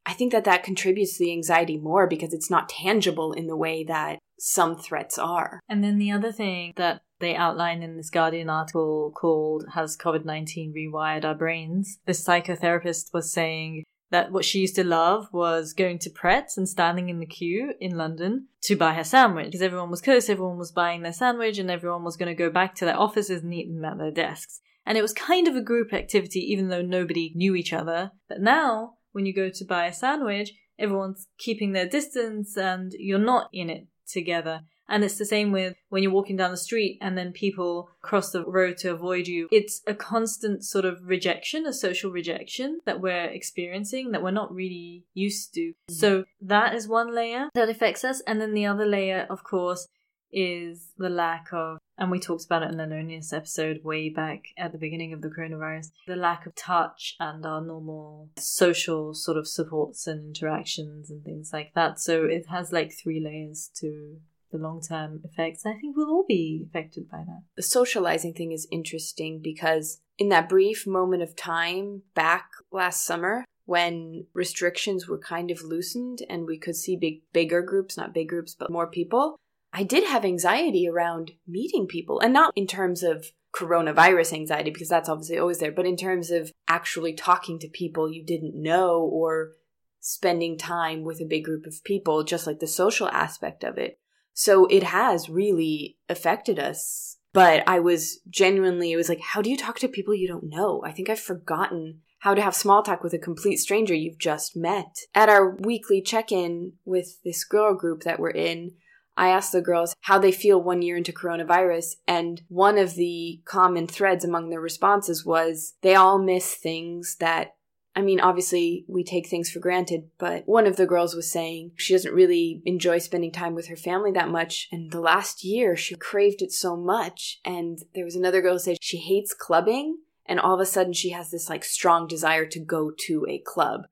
I 0.06 0.14
think 0.14 0.32
that 0.32 0.46
that 0.46 0.64
contributes 0.64 1.18
to 1.18 1.24
the 1.24 1.32
anxiety 1.32 1.78
more 1.78 2.08
because 2.08 2.34
it's 2.34 2.50
not 2.50 2.70
tangible 2.70 3.32
in 3.32 3.46
the 3.46 3.58
way 3.58 3.84
that 3.84 4.18
some 4.40 4.76
threats 4.76 5.18
are. 5.18 5.60
And 5.70 5.84
then 5.84 5.98
the 5.98 6.12
other 6.12 6.32
thing 6.32 6.74
that 6.76 7.02
they 7.20 7.36
outline 7.36 7.82
in 7.82 7.98
this 7.98 8.10
Guardian 8.10 8.50
article 8.50 9.12
called 9.16 9.66
Has 9.74 9.98
COVID 9.98 10.26
19 10.26 10.74
Rewired 10.74 11.26
Our 11.26 11.36
Brains? 11.36 12.00
This 12.06 12.26
psychotherapist 12.26 13.14
was 13.14 13.32
saying 13.32 13.84
that 14.12 14.32
what 14.32 14.46
she 14.46 14.60
used 14.60 14.76
to 14.76 14.84
love 14.84 15.28
was 15.32 15.74
going 15.74 16.00
to 16.00 16.10
Pret 16.10 16.52
and 16.58 16.70
standing 16.70 17.10
in 17.10 17.20
the 17.20 17.26
queue 17.26 17.74
in 17.80 17.98
London 17.98 18.48
to 18.62 18.76
buy 18.76 18.94
her 18.94 19.04
sandwich 19.04 19.48
because 19.48 19.62
everyone 19.62 19.90
was 19.90 20.02
close, 20.02 20.30
everyone 20.30 20.58
was 20.58 20.72
buying 20.72 21.02
their 21.02 21.14
sandwich, 21.14 21.58
and 21.58 21.72
everyone 21.72 22.04
was 22.04 22.18
going 22.18 22.30
to 22.30 22.36
go 22.36 22.50
back 22.50 22.76
to 22.76 22.86
their 22.86 23.00
offices 23.00 23.44
and 23.44 23.54
eat 23.54 23.68
them 23.68 23.86
at 23.86 23.98
their 23.98 24.12
desks. 24.12 24.62
And 24.86 24.98
it 24.98 25.02
was 25.02 25.14
kind 25.14 25.48
of 25.48 25.56
a 25.56 25.62
group 25.62 25.94
activity, 25.94 26.40
even 26.52 26.70
though 26.70 26.84
nobody 26.84 27.32
knew 27.36 27.56
each 27.56 27.74
other. 27.74 28.12
But 28.30 28.42
now, 28.42 28.96
when 29.14 29.26
you 29.26 29.34
go 29.34 29.50
to 29.50 29.66
buy 29.66 29.88
a 29.88 29.94
sandwich, 29.94 30.52
everyone's 30.78 31.28
keeping 31.38 31.72
their 31.72 31.88
distance 31.88 32.56
and 32.56 32.92
you're 32.98 33.18
not 33.18 33.50
in 33.52 33.70
it 33.70 33.88
together. 34.08 34.62
And 34.88 35.04
it's 35.04 35.18
the 35.18 35.26
same 35.26 35.52
with 35.52 35.76
when 35.90 36.04
you're 36.04 36.12
walking 36.12 36.38
down 36.38 36.52
the 36.52 36.58
street 36.58 37.00
and 37.02 37.18
then 37.18 37.32
people 37.32 37.90
cross 38.02 38.32
the 38.32 38.46
road 38.46 38.78
to 38.78 38.92
avoid 38.92 39.28
you. 39.28 39.48
It's 39.52 39.82
a 39.88 39.96
constant 39.96 40.64
sort 40.64 40.86
of 40.86 41.00
rejection, 41.04 41.66
a 41.66 41.74
social 41.74 42.12
rejection 42.12 42.82
that 42.86 43.02
we're 43.02 43.26
experiencing 43.26 44.12
that 44.12 44.22
we're 44.22 44.32
not 44.32 44.54
really 44.54 45.06
used 45.14 45.54
to. 45.56 45.62
Mm-hmm. 45.62 45.94
So 45.94 46.26
that 46.42 46.76
is 46.76 46.88
one 46.88 47.14
layer 47.16 47.50
that 47.56 47.70
affects 47.70 48.04
us. 48.04 48.22
And 48.28 48.40
then 48.40 48.54
the 48.54 48.66
other 48.66 48.86
layer, 48.86 49.26
of 49.30 49.44
course, 49.44 49.88
is 50.32 50.92
the 50.98 51.10
lack 51.10 51.48
of, 51.54 51.78
and 51.98 52.12
we 52.12 52.20
talked 52.20 52.46
about 52.46 52.62
it 52.62 52.70
in 52.70 52.78
the 52.78 52.86
loneliness 52.86 53.32
episode 53.32 53.80
way 53.84 54.10
back 54.10 54.44
at 54.58 54.74
the 54.74 54.78
beginning 54.78 55.14
of 55.14 55.22
the 55.22 55.30
coronavirus, 55.30 55.92
the 56.08 56.16
lack 56.16 56.46
of 56.46 56.54
touch 56.56 57.16
and 57.20 57.46
our 57.46 57.62
normal 57.62 58.30
social 58.38 59.14
sort 59.14 59.38
of 59.38 59.48
supports 59.48 60.06
and 60.08 60.36
interactions 60.36 61.10
and 61.10 61.24
things 61.24 61.52
like 61.54 61.74
that. 61.74 62.00
So 62.00 62.26
it 62.26 62.48
has 62.50 62.74
like 62.74 62.92
three 62.92 63.22
layers 63.24 63.72
to 63.76 64.18
the 64.56 64.64
long 64.64 64.82
term 64.82 65.22
effects. 65.24 65.66
I 65.66 65.74
think 65.74 65.96
we'll 65.96 66.10
all 66.10 66.26
be 66.28 66.66
affected 66.68 67.10
by 67.10 67.20
that. 67.20 67.44
The 67.56 67.64
socializing 67.64 68.34
thing 68.34 68.52
is 68.52 68.68
interesting 68.72 69.42
because 69.44 70.02
in 70.18 70.30
that 70.30 70.50
brief 70.50 70.88
moment 70.88 71.24
of 71.24 71.36
time 71.36 72.04
back 72.14 72.50
last 72.72 73.06
summer, 73.06 73.44
when 73.66 74.26
restrictions 74.34 75.08
were 75.08 75.18
kind 75.18 75.52
of 75.52 75.64
loosened 75.64 76.20
and 76.30 76.46
we 76.46 76.58
could 76.58 76.76
see 76.76 76.96
big 76.96 77.22
bigger 77.34 77.62
groups, 77.62 77.98
not 77.98 78.14
big 78.14 78.30
groups, 78.30 78.56
but 78.58 78.72
more 78.72 78.88
people, 78.88 79.38
I 79.74 79.84
did 79.84 80.06
have 80.06 80.24
anxiety 80.24 80.88
around 80.88 81.32
meeting 81.48 81.88
people. 81.88 82.20
And 82.20 82.32
not 82.32 82.54
in 82.56 82.68
terms 82.68 83.04
of 83.04 83.32
coronavirus 83.54 84.34
anxiety, 84.34 84.70
because 84.70 84.90
that's 84.90 85.10
obviously 85.10 85.38
always 85.38 85.60
there, 85.60 85.72
but 85.72 85.86
in 85.86 85.98
terms 85.98 86.30
of 86.30 86.52
actually 86.68 87.14
talking 87.14 87.58
to 87.60 87.68
people 87.68 88.12
you 88.12 88.24
didn't 88.24 88.62
know 88.62 89.02
or 89.02 89.52
spending 90.00 90.58
time 90.58 91.04
with 91.04 91.20
a 91.20 91.26
big 91.26 91.44
group 91.44 91.66
of 91.66 91.84
people, 91.84 92.24
just 92.24 92.46
like 92.46 92.60
the 92.60 92.68
social 92.68 93.08
aspect 93.10 93.64
of 93.64 93.78
it. 93.78 93.98
So 94.36 94.68
it 94.68 94.84
has 94.84 95.30
really 95.30 95.98
affected 96.08 96.60
us. 96.60 97.18
But 97.34 97.64
I 97.68 97.80
was 97.80 98.20
genuinely, 98.30 98.92
it 98.92 98.98
was 98.98 99.10
like, 99.10 99.20
how 99.20 99.42
do 99.42 99.50
you 99.50 99.58
talk 99.58 99.80
to 99.80 99.88
people 99.88 100.14
you 100.14 100.28
don't 100.28 100.50
know? 100.50 100.84
I 100.86 100.92
think 100.92 101.10
I've 101.10 101.20
forgotten 101.20 102.02
how 102.20 102.34
to 102.34 102.42
have 102.42 102.56
small 102.56 102.82
talk 102.82 103.04
with 103.04 103.14
a 103.14 103.20
complete 103.20 103.58
stranger 103.58 103.94
you've 103.94 104.20
just 104.20 104.56
met. 104.56 105.00
At 105.14 105.30
our 105.30 105.56
weekly 105.56 106.02
check 106.02 106.32
in 106.32 106.74
with 106.86 107.22
this 107.24 107.44
girl 107.44 107.76
group 107.76 108.04
that 108.04 108.20
we're 108.20 108.30
in, 108.30 108.72
I 109.18 109.30
asked 109.30 109.52
the 109.52 109.62
girls 109.62 109.96
how 110.02 110.18
they 110.18 110.32
feel 110.32 110.62
one 110.62 110.82
year 110.82 110.98
into 110.98 111.14
coronavirus, 111.14 111.96
and 112.08 112.42
one 112.50 112.78
of 112.78 112.96
the 112.96 113.42
common 113.46 113.88
threads 113.88 114.26
among 114.26 114.50
their 114.50 114.60
responses 114.60 115.26
was 115.26 115.74
they 115.82 115.96
all 115.96 116.18
miss 116.18 116.54
things 116.54 117.16
that 117.20 117.55
I 117.96 118.02
mean, 118.02 118.20
obviously, 118.20 118.84
we 118.90 119.06
take 119.06 119.28
things 119.28 119.50
for 119.50 119.60
granted, 119.60 120.10
but 120.18 120.44
one 120.46 120.68
of 120.68 120.76
the 120.76 120.86
girls 120.86 121.16
was 121.16 121.32
saying 121.32 121.72
she 121.78 121.94
doesn't 121.94 122.14
really 122.14 122.62
enjoy 122.66 122.98
spending 122.98 123.32
time 123.32 123.56
with 123.56 123.68
her 123.68 123.78
family 123.78 124.12
that 124.12 124.30
much. 124.30 124.68
And 124.72 124.92
the 124.92 125.00
last 125.00 125.46
year, 125.46 125.78
she 125.78 125.96
craved 125.96 126.42
it 126.42 126.52
so 126.52 126.76
much. 126.76 127.40
And 127.46 127.80
there 127.94 128.04
was 128.04 128.16
another 128.16 128.42
girl 128.42 128.54
who 128.54 128.60
said 128.60 128.78
she 128.82 128.98
hates 128.98 129.34
clubbing. 129.34 130.00
And 130.26 130.40
all 130.40 130.56
of 130.56 130.60
a 130.60 130.66
sudden, 130.66 130.92
she 130.92 131.12
has 131.12 131.32
this 131.32 131.50
like 131.50 131.64
strong 131.64 132.06
desire 132.06 132.46
to 132.48 132.60
go 132.60 132.92
to 133.08 133.26
a 133.30 133.40
club. 133.40 133.84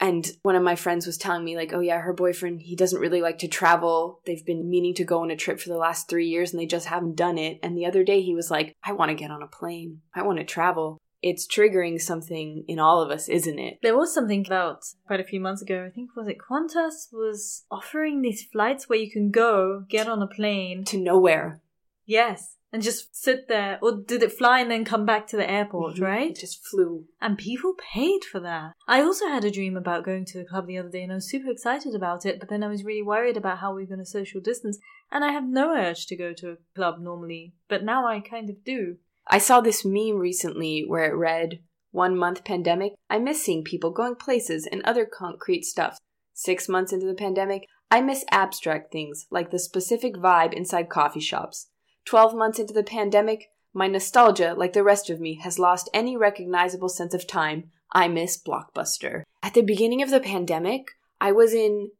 And 0.00 0.30
one 0.42 0.54
of 0.54 0.62
my 0.62 0.76
friends 0.76 1.06
was 1.06 1.16
telling 1.16 1.44
me, 1.44 1.56
like, 1.56 1.72
oh 1.72 1.80
yeah, 1.80 1.98
her 2.00 2.12
boyfriend, 2.12 2.62
he 2.62 2.76
doesn't 2.76 3.00
really 3.00 3.22
like 3.22 3.38
to 3.38 3.48
travel. 3.48 4.20
They've 4.26 4.44
been 4.44 4.68
meaning 4.68 4.94
to 4.94 5.04
go 5.04 5.22
on 5.22 5.30
a 5.30 5.36
trip 5.36 5.58
for 5.58 5.70
the 5.70 5.78
last 5.78 6.08
three 6.08 6.28
years 6.28 6.52
and 6.52 6.60
they 6.60 6.66
just 6.66 6.86
haven't 6.86 7.16
done 7.16 7.38
it. 7.38 7.58
And 7.62 7.76
the 7.76 7.86
other 7.86 8.04
day 8.04 8.20
he 8.20 8.34
was 8.34 8.50
like, 8.50 8.76
I 8.84 8.92
want 8.92 9.08
to 9.08 9.16
get 9.16 9.30
on 9.30 9.42
a 9.42 9.48
plane. 9.48 10.02
I 10.14 10.22
want 10.22 10.38
to 10.38 10.44
travel 10.44 10.98
it's 11.22 11.46
triggering 11.46 12.00
something 12.00 12.64
in 12.68 12.78
all 12.78 13.02
of 13.02 13.10
us, 13.10 13.28
isn't 13.28 13.58
it? 13.58 13.78
There 13.82 13.96
was 13.96 14.14
something 14.14 14.44
about 14.46 14.82
quite 15.06 15.20
a 15.20 15.24
few 15.24 15.40
months 15.40 15.62
ago, 15.62 15.84
I 15.86 15.90
think 15.90 16.14
was 16.16 16.28
it 16.28 16.38
Qantas 16.38 17.12
was 17.12 17.64
offering 17.70 18.22
these 18.22 18.44
flights 18.44 18.88
where 18.88 18.98
you 18.98 19.10
can 19.10 19.30
go, 19.30 19.84
get 19.88 20.08
on 20.08 20.22
a 20.22 20.26
plane 20.26 20.84
to 20.84 20.98
nowhere. 20.98 21.60
Yes. 22.06 22.54
And 22.70 22.82
just 22.82 23.16
sit 23.16 23.48
there. 23.48 23.78
Or 23.80 24.02
did 24.06 24.22
it 24.22 24.32
fly 24.32 24.60
and 24.60 24.70
then 24.70 24.84
come 24.84 25.06
back 25.06 25.26
to 25.28 25.38
the 25.38 25.50
airport, 25.50 25.94
mm-hmm. 25.94 26.04
right? 26.04 26.30
It 26.30 26.40
just 26.40 26.66
flew. 26.66 27.06
And 27.20 27.38
people 27.38 27.74
paid 27.94 28.24
for 28.30 28.40
that. 28.40 28.72
I 28.86 29.00
also 29.00 29.26
had 29.26 29.44
a 29.44 29.50
dream 29.50 29.74
about 29.74 30.04
going 30.04 30.26
to 30.26 30.40
a 30.40 30.44
club 30.44 30.66
the 30.66 30.76
other 30.76 30.90
day 30.90 31.02
and 31.02 31.10
I 31.10 31.16
was 31.16 31.30
super 31.30 31.50
excited 31.50 31.94
about 31.94 32.26
it, 32.26 32.38
but 32.38 32.50
then 32.50 32.62
I 32.62 32.68
was 32.68 32.84
really 32.84 33.02
worried 33.02 33.38
about 33.38 33.58
how 33.58 33.74
we 33.74 33.82
were 33.82 33.88
going 33.88 34.00
to 34.00 34.06
social 34.06 34.42
distance. 34.42 34.78
And 35.10 35.24
I 35.24 35.32
have 35.32 35.48
no 35.48 35.74
urge 35.74 36.06
to 36.06 36.16
go 36.16 36.34
to 36.34 36.50
a 36.50 36.56
club 36.76 36.96
normally, 37.00 37.54
but 37.68 37.84
now 37.84 38.06
I 38.06 38.20
kind 38.20 38.50
of 38.50 38.62
do. 38.64 38.96
I 39.30 39.38
saw 39.38 39.60
this 39.60 39.84
meme 39.84 40.16
recently 40.16 40.84
where 40.86 41.04
it 41.04 41.14
read, 41.14 41.60
One 41.90 42.16
month 42.16 42.44
pandemic, 42.44 42.94
I 43.10 43.18
miss 43.18 43.44
seeing 43.44 43.62
people 43.62 43.90
going 43.90 44.14
places 44.14 44.66
and 44.70 44.82
other 44.82 45.04
concrete 45.04 45.64
stuff. 45.64 45.98
Six 46.32 46.68
months 46.68 46.92
into 46.92 47.06
the 47.06 47.14
pandemic, 47.14 47.66
I 47.90 48.00
miss 48.00 48.24
abstract 48.30 48.90
things 48.90 49.26
like 49.30 49.50
the 49.50 49.58
specific 49.58 50.14
vibe 50.14 50.54
inside 50.54 50.88
coffee 50.88 51.20
shops. 51.20 51.68
Twelve 52.06 52.34
months 52.34 52.58
into 52.58 52.72
the 52.72 52.82
pandemic, 52.82 53.50
my 53.74 53.86
nostalgia, 53.86 54.54
like 54.56 54.72
the 54.72 54.82
rest 54.82 55.10
of 55.10 55.20
me, 55.20 55.40
has 55.42 55.58
lost 55.58 55.90
any 55.92 56.16
recognizable 56.16 56.88
sense 56.88 57.12
of 57.12 57.26
time. 57.26 57.70
I 57.92 58.08
miss 58.08 58.42
Blockbuster. 58.42 59.22
At 59.42 59.54
the 59.54 59.62
beginning 59.62 60.02
of 60.02 60.10
the 60.10 60.20
pandemic, 60.20 60.86
I 61.20 61.32
was 61.32 61.52
in 61.52 61.90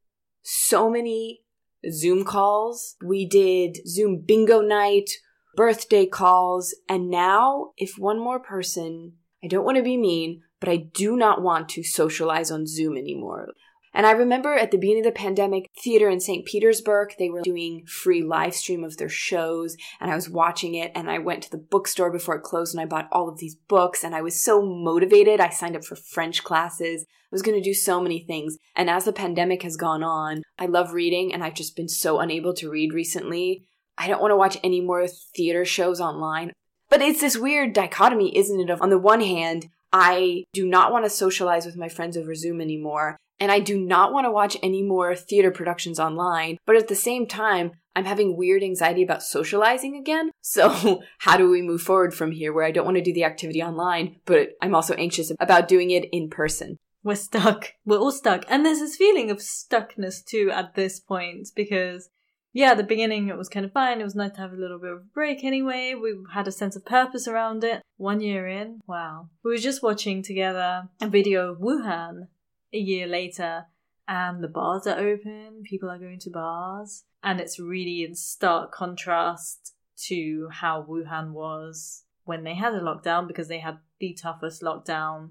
so 0.43 0.89
many 0.91 1.43
Zoom 1.91 2.25
calls. 2.25 2.97
We 3.05 3.27
did 3.27 3.87
Zoom 3.87 4.23
bingo 4.27 4.61
night 4.61 5.11
birthday 5.59 6.07
calls, 6.07 6.73
and 6.89 7.11
now, 7.11 7.73
if 7.77 7.99
one 7.99 8.21
more 8.21 8.39
person, 8.39 9.15
I 9.43 9.49
don't 9.49 9.65
want 9.65 9.77
to 9.77 9.83
be 9.83 9.97
mean, 9.97 10.43
but 10.61 10.69
I 10.69 10.77
do 10.77 11.17
not 11.17 11.43
want 11.43 11.69
to 11.71 11.83
socialize 11.83 12.53
on 12.53 12.65
Zoom 12.65 12.97
anymore. 12.97 13.49
And 13.93 14.07
I 14.07 14.13
remember 14.13 14.55
at 14.55 14.71
the 14.71 14.79
beginning 14.79 15.05
of 15.05 15.13
the 15.13 15.19
pandemic, 15.19 15.69
theater 15.77 16.09
in 16.09 16.21
St. 16.21 16.47
Petersburg, 16.47 17.15
they 17.19 17.29
were 17.29 17.43
doing 17.43 17.85
free 17.87 18.23
live 18.23 18.55
stream 18.55 18.85
of 18.85 18.99
their 18.99 19.09
shows, 19.09 19.77
and 20.01 20.13
I 20.13 20.15
was 20.15 20.31
watching 20.31 20.77
it, 20.77 20.93
and 20.95 21.11
I 21.11 21.19
went 21.19 21.43
to 21.43 21.51
the 21.51 21.59
bookstore 21.59 22.13
before 22.13 22.37
it 22.37 22.45
closed, 22.45 22.73
and 22.73 22.81
I 22.81 22.87
bought 22.87 23.09
all 23.11 23.29
of 23.29 23.41
these 23.41 23.57
books, 23.57 24.05
and 24.05 24.15
I 24.15 24.23
was 24.23 24.41
so 24.41 24.63
motivated. 24.63 25.41
I 25.41 25.49
signed 25.49 25.75
up 25.75 25.85
for 25.85 25.97
French 25.97 26.45
classes. 26.45 27.05
I 27.09 27.33
was 27.33 27.43
going 27.43 27.61
to 27.61 27.69
do 27.69 27.75
so 27.75 28.01
many 28.01 28.21
things. 28.21 28.59
And 28.77 28.89
as 28.89 29.07
the 29.07 29.13
pandemic 29.13 29.65
has 29.65 29.77
gone 29.77 30.05
on, 30.05 30.45
I 30.57 30.67
love 30.67 30.93
reading, 30.93 31.35
and 31.35 31.43
I've 31.43 31.55
just 31.55 31.75
been 31.75 31.89
so 31.89 32.21
unable 32.21 32.55
to 32.55 32.71
read 32.71 32.95
recently. 32.95 33.65
I 33.99 34.07
don't 34.07 34.21
want 34.21 34.33
to 34.33 34.37
watch 34.37 34.57
any 34.63 34.81
more 34.81 35.07
theater 35.07 35.65
shows 35.65 36.01
online. 36.01 36.53
But 36.89 37.03
it's 37.03 37.21
this 37.21 37.37
weird 37.37 37.73
dichotomy, 37.75 38.35
isn't 38.37 38.61
it? 38.61 38.71
Of 38.71 38.81
on 38.81 38.91
the 38.91 38.99
one 38.99 39.21
hand, 39.21 39.69
I 39.93 40.45
do 40.53 40.67
not 40.67 40.93
want 40.93 41.05
to 41.05 41.11
socialize 41.11 41.67
with 41.67 41.77
my 41.77 41.89
friends 41.89 42.17
over 42.17 42.35
Zoom 42.35 42.61
anymore, 42.61 43.17
and 43.41 43.53
I 43.53 43.61
do 43.61 43.79
not 43.79 44.13
want 44.13 44.27
to 44.27 44.31
watch 44.31 44.57
any 44.63 44.83
more 44.83 45.15
theater 45.15 45.51
productions 45.51 46.01
online. 46.01 46.59
But 46.67 46.77
at 46.77 46.89
the 46.89 46.95
same 46.95 47.27
time, 47.27 47.73
I'm 47.95 48.05
having 48.05 48.37
weird 48.37 48.63
anxiety 48.63 49.03
about 49.03 49.23
socializing 49.23 49.97
again. 49.97 50.31
So, 50.41 51.03
how 51.19 51.37
do 51.37 51.51
we 51.51 51.63
move 51.63 51.83
forward 51.83 52.15
from 52.15 52.33
here 52.33 52.53
where 52.53 52.65
I 52.65 52.71
don't 52.71 52.85
want 52.85 52.97
to 52.97 53.03
do 53.03 53.13
the 53.13 53.25
activity 53.25 53.63
online, 53.63 54.17
but 54.25 54.51
I'm 54.63 54.75
also 54.75 54.95
anxious 54.95 55.33
about 55.41 55.69
doing 55.69 55.91
it 55.91 56.09
in 56.13 56.31
person? 56.31 56.77
We're 57.03 57.15
stuck. 57.15 57.73
We're 57.85 57.99
all 57.99 58.13
stuck. 58.13 58.45
And 58.49 58.65
there's 58.65 58.81
this 58.81 58.97
feeling 58.97 59.31
of 59.31 59.39
stuckness 59.39 60.25
too 60.25 60.51
at 60.53 60.75
this 60.75 61.01
point 61.01 61.49
because 61.55 62.09
yeah, 62.53 62.71
at 62.71 62.77
the 62.77 62.85
beginning 62.85 63.29
it 63.29 63.37
was 63.37 63.49
kind 63.49 63.67
of 63.67 63.73
fine. 63.73 64.01
It 64.01 64.05
was 64.05 64.15
nice 64.15 64.33
to 64.33 64.41
have 64.41 64.53
a 64.53 64.57
little 64.57 64.79
bit 64.79 64.91
of 64.91 64.99
a 64.99 65.15
break 65.15 65.45
anyway. 65.45 65.95
We 65.95 66.17
had 66.33 66.49
a 66.49 66.53
sense 66.53 66.77
of 66.77 66.85
purpose 66.85 67.29
around 67.29 67.65
it. 67.65 67.83
One 67.97 68.21
year 68.21 68.47
in, 68.47 68.81
wow. 68.87 69.29
We 69.45 69.53
were 69.53 69.59
just 69.59 69.83
watching 69.83 70.23
together 70.23 70.89
a 71.01 71.09
video 71.09 71.51
of 71.53 71.59
Wuhan 71.59 72.29
a 72.73 72.79
year 72.79 73.07
later, 73.07 73.67
and 74.07 74.43
the 74.43 74.49
bars 74.49 74.87
are 74.87 74.99
open, 74.99 75.63
people 75.65 75.91
are 75.91 75.99
going 75.99 76.19
to 76.21 76.31
bars, 76.31 77.05
and 77.23 77.41
it's 77.41 77.59
really 77.59 78.05
in 78.05 78.15
stark 78.15 78.73
contrast 78.73 79.75
to 80.07 80.49
how 80.51 80.87
Wuhan 80.89 81.33
was 81.33 82.05
when 82.25 82.45
they 82.45 82.55
had 82.55 82.75
a 82.75 82.81
lockdown 82.81 83.27
because 83.27 83.49
they 83.49 83.59
had 83.59 83.79
the 83.99 84.15
toughest 84.15 84.63
lockdown 84.63 85.31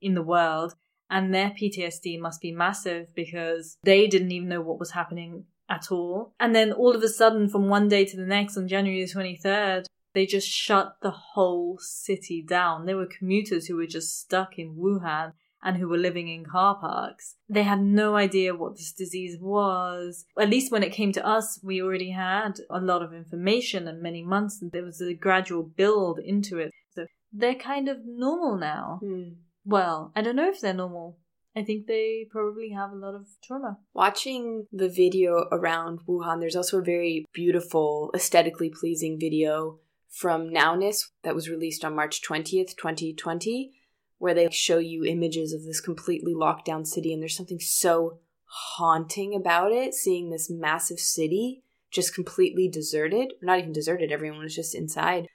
in 0.00 0.14
the 0.14 0.22
world. 0.22 0.74
And 1.08 1.32
their 1.32 1.50
PTSD 1.50 2.18
must 2.18 2.40
be 2.40 2.50
massive 2.50 3.14
because 3.14 3.78
they 3.84 4.08
didn't 4.08 4.32
even 4.32 4.48
know 4.48 4.60
what 4.60 4.80
was 4.80 4.90
happening 4.90 5.44
at 5.68 5.90
all. 5.90 6.34
And 6.38 6.54
then 6.54 6.72
all 6.72 6.94
of 6.94 7.02
a 7.02 7.08
sudden, 7.08 7.48
from 7.48 7.68
one 7.68 7.88
day 7.88 8.04
to 8.04 8.16
the 8.16 8.26
next, 8.26 8.56
on 8.56 8.68
January 8.68 9.04
the 9.04 9.12
23rd, 9.12 9.86
they 10.14 10.26
just 10.26 10.48
shut 10.48 10.96
the 11.02 11.10
whole 11.10 11.78
city 11.78 12.42
down. 12.42 12.86
There 12.86 12.96
were 12.96 13.06
commuters 13.06 13.66
who 13.66 13.76
were 13.76 13.86
just 13.86 14.18
stuck 14.18 14.58
in 14.58 14.76
Wuhan 14.76 15.32
and 15.62 15.76
who 15.76 15.88
were 15.88 15.98
living 15.98 16.28
in 16.28 16.44
car 16.44 16.78
parks. 16.78 17.34
They 17.48 17.64
had 17.64 17.82
no 17.82 18.16
idea 18.16 18.54
what 18.54 18.76
this 18.76 18.92
disease 18.92 19.36
was. 19.40 20.24
At 20.38 20.48
least 20.48 20.70
when 20.70 20.82
it 20.82 20.92
came 20.92 21.12
to 21.12 21.26
us, 21.26 21.60
we 21.62 21.82
already 21.82 22.10
had 22.10 22.60
a 22.70 22.80
lot 22.80 23.02
of 23.02 23.12
information 23.12 23.88
and 23.88 24.00
many 24.00 24.22
months, 24.22 24.62
and 24.62 24.70
there 24.72 24.84
was 24.84 25.00
a 25.00 25.12
gradual 25.12 25.64
build 25.64 26.18
into 26.18 26.58
it. 26.58 26.70
So 26.94 27.06
they're 27.32 27.54
kind 27.54 27.88
of 27.88 27.98
normal 28.06 28.56
now. 28.56 29.00
Hmm. 29.02 29.30
Well, 29.64 30.12
I 30.14 30.22
don't 30.22 30.36
know 30.36 30.48
if 30.48 30.60
they're 30.60 30.72
normal. 30.72 31.18
I 31.56 31.62
think 31.62 31.86
they 31.86 32.26
probably 32.30 32.70
have 32.70 32.92
a 32.92 32.96
lot 32.96 33.14
of 33.14 33.28
trauma. 33.42 33.78
Watching 33.94 34.66
the 34.70 34.90
video 34.90 35.48
around 35.50 36.00
Wuhan, 36.06 36.38
there's 36.38 36.54
also 36.54 36.80
a 36.80 36.84
very 36.84 37.24
beautiful, 37.32 38.10
aesthetically 38.14 38.68
pleasing 38.68 39.18
video 39.18 39.78
from 40.10 40.50
Nowness 40.50 41.08
that 41.22 41.34
was 41.34 41.48
released 41.48 41.82
on 41.82 41.96
March 41.96 42.20
20th, 42.22 42.76
2020, 42.76 43.72
where 44.18 44.34
they 44.34 44.50
show 44.50 44.78
you 44.78 45.04
images 45.04 45.54
of 45.54 45.64
this 45.64 45.80
completely 45.80 46.34
locked 46.34 46.66
down 46.66 46.84
city. 46.84 47.12
And 47.12 47.22
there's 47.22 47.36
something 47.36 47.60
so 47.60 48.18
haunting 48.44 49.34
about 49.34 49.72
it, 49.72 49.94
seeing 49.94 50.28
this 50.28 50.50
massive 50.50 51.00
city 51.00 51.62
just 51.90 52.14
completely 52.14 52.68
deserted. 52.68 53.32
Not 53.40 53.60
even 53.60 53.72
deserted, 53.72 54.12
everyone 54.12 54.40
was 54.40 54.54
just 54.54 54.74
inside 54.74 55.28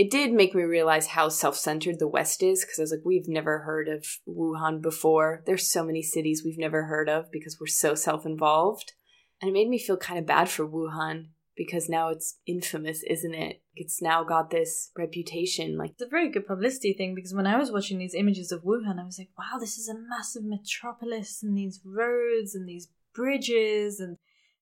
it 0.00 0.10
did 0.10 0.32
make 0.32 0.54
me 0.54 0.62
realize 0.62 1.08
how 1.08 1.28
self 1.28 1.58
centered 1.58 1.98
the 1.98 2.08
West 2.08 2.42
is 2.42 2.64
because 2.64 2.78
I 2.78 2.82
was 2.84 2.90
like, 2.90 3.04
we've 3.04 3.28
never 3.28 3.58
heard 3.58 3.86
of 3.86 4.06
Wuhan 4.26 4.80
before. 4.80 5.42
There's 5.44 5.70
so 5.70 5.84
many 5.84 6.02
cities 6.02 6.40
we've 6.42 6.56
never 6.56 6.84
heard 6.84 7.10
of 7.10 7.30
because 7.30 7.58
we're 7.60 7.66
so 7.66 7.94
self 7.94 8.24
involved. 8.24 8.94
And 9.42 9.50
it 9.50 9.52
made 9.52 9.68
me 9.68 9.78
feel 9.78 9.98
kind 9.98 10.18
of 10.18 10.24
bad 10.24 10.48
for 10.48 10.66
Wuhan 10.66 11.26
because 11.54 11.90
now 11.90 12.08
it's 12.08 12.38
infamous, 12.46 13.02
isn't 13.02 13.34
it? 13.34 13.60
It's 13.76 14.00
now 14.00 14.24
got 14.24 14.48
this 14.48 14.90
reputation. 14.96 15.76
Like 15.76 15.90
it's 15.90 16.02
a 16.02 16.08
very 16.08 16.30
good 16.30 16.46
publicity 16.46 16.94
thing 16.94 17.14
because 17.14 17.34
when 17.34 17.46
I 17.46 17.58
was 17.58 17.70
watching 17.70 17.98
these 17.98 18.14
images 18.14 18.50
of 18.50 18.62
Wuhan, 18.62 18.98
I 18.98 19.04
was 19.04 19.18
like, 19.18 19.28
wow, 19.38 19.58
this 19.60 19.76
is 19.76 19.90
a 19.90 20.00
massive 20.08 20.44
metropolis 20.44 21.42
and 21.42 21.54
these 21.54 21.78
roads 21.84 22.54
and 22.54 22.66
these 22.66 22.88
bridges 23.14 24.00
and 24.00 24.16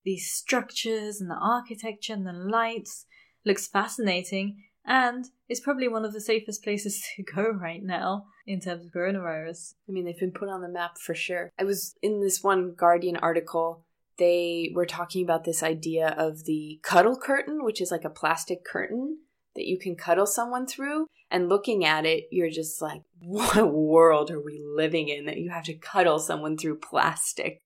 these 0.04 0.33
structures 0.33 1.21
and 1.21 1.30
the 1.30 1.38
architecture 1.40 2.14
and 2.14 2.26
the 2.26 2.33
lights 2.33 3.07
looks 3.45 3.68
fascinating 3.68 4.64
and 4.85 5.26
it's 5.49 5.61
probably 5.61 5.88
one 5.88 6.04
of 6.04 6.12
the 6.12 6.20
safest 6.20 6.62
places 6.62 7.02
to 7.16 7.23
go 7.23 7.50
right 7.50 7.82
now 7.82 8.26
in 8.47 8.61
terms 8.61 8.85
of 8.85 8.92
coronavirus. 8.92 9.75
I 9.88 9.92
mean, 9.92 10.04
they've 10.04 10.18
been 10.18 10.32
put 10.32 10.49
on 10.49 10.62
the 10.62 10.68
map 10.68 10.99
for 10.99 11.14
sure. 11.14 11.50
I 11.58 11.64
was 11.64 11.94
in 12.02 12.20
this 12.20 12.42
one 12.42 12.75
Guardian 12.75 13.16
article. 13.16 13.85
They 14.18 14.73
were 14.75 14.87
talking 14.87 15.23
about 15.23 15.44
this 15.44 15.62
idea 15.62 16.08
of 16.18 16.44
the 16.44 16.80
cuddle 16.82 17.16
curtain, 17.16 17.64
which 17.64 17.80
is 17.80 17.90
like 17.90 18.04
a 18.04 18.11
plastic 18.11 18.64
curtain 18.64 19.18
that 19.54 19.66
you 19.66 19.78
can 19.78 19.94
cuddle 19.94 20.26
someone 20.26 20.66
through. 20.66 21.06
And 21.30 21.49
looking 21.49 21.85
at 21.85 22.06
it, 22.06 22.25
you're 22.30 22.50
just 22.50 22.80
like, 22.80 23.02
what 23.20 23.73
world 23.73 24.30
are 24.30 24.42
we 24.42 24.61
living 24.64 25.08
in 25.08 25.26
that 25.26 25.37
you 25.37 25.50
have 25.50 25.64
to 25.64 25.75
cuddle 25.75 26.18
someone 26.18 26.56
through 26.56 26.78
plastic? 26.78 27.61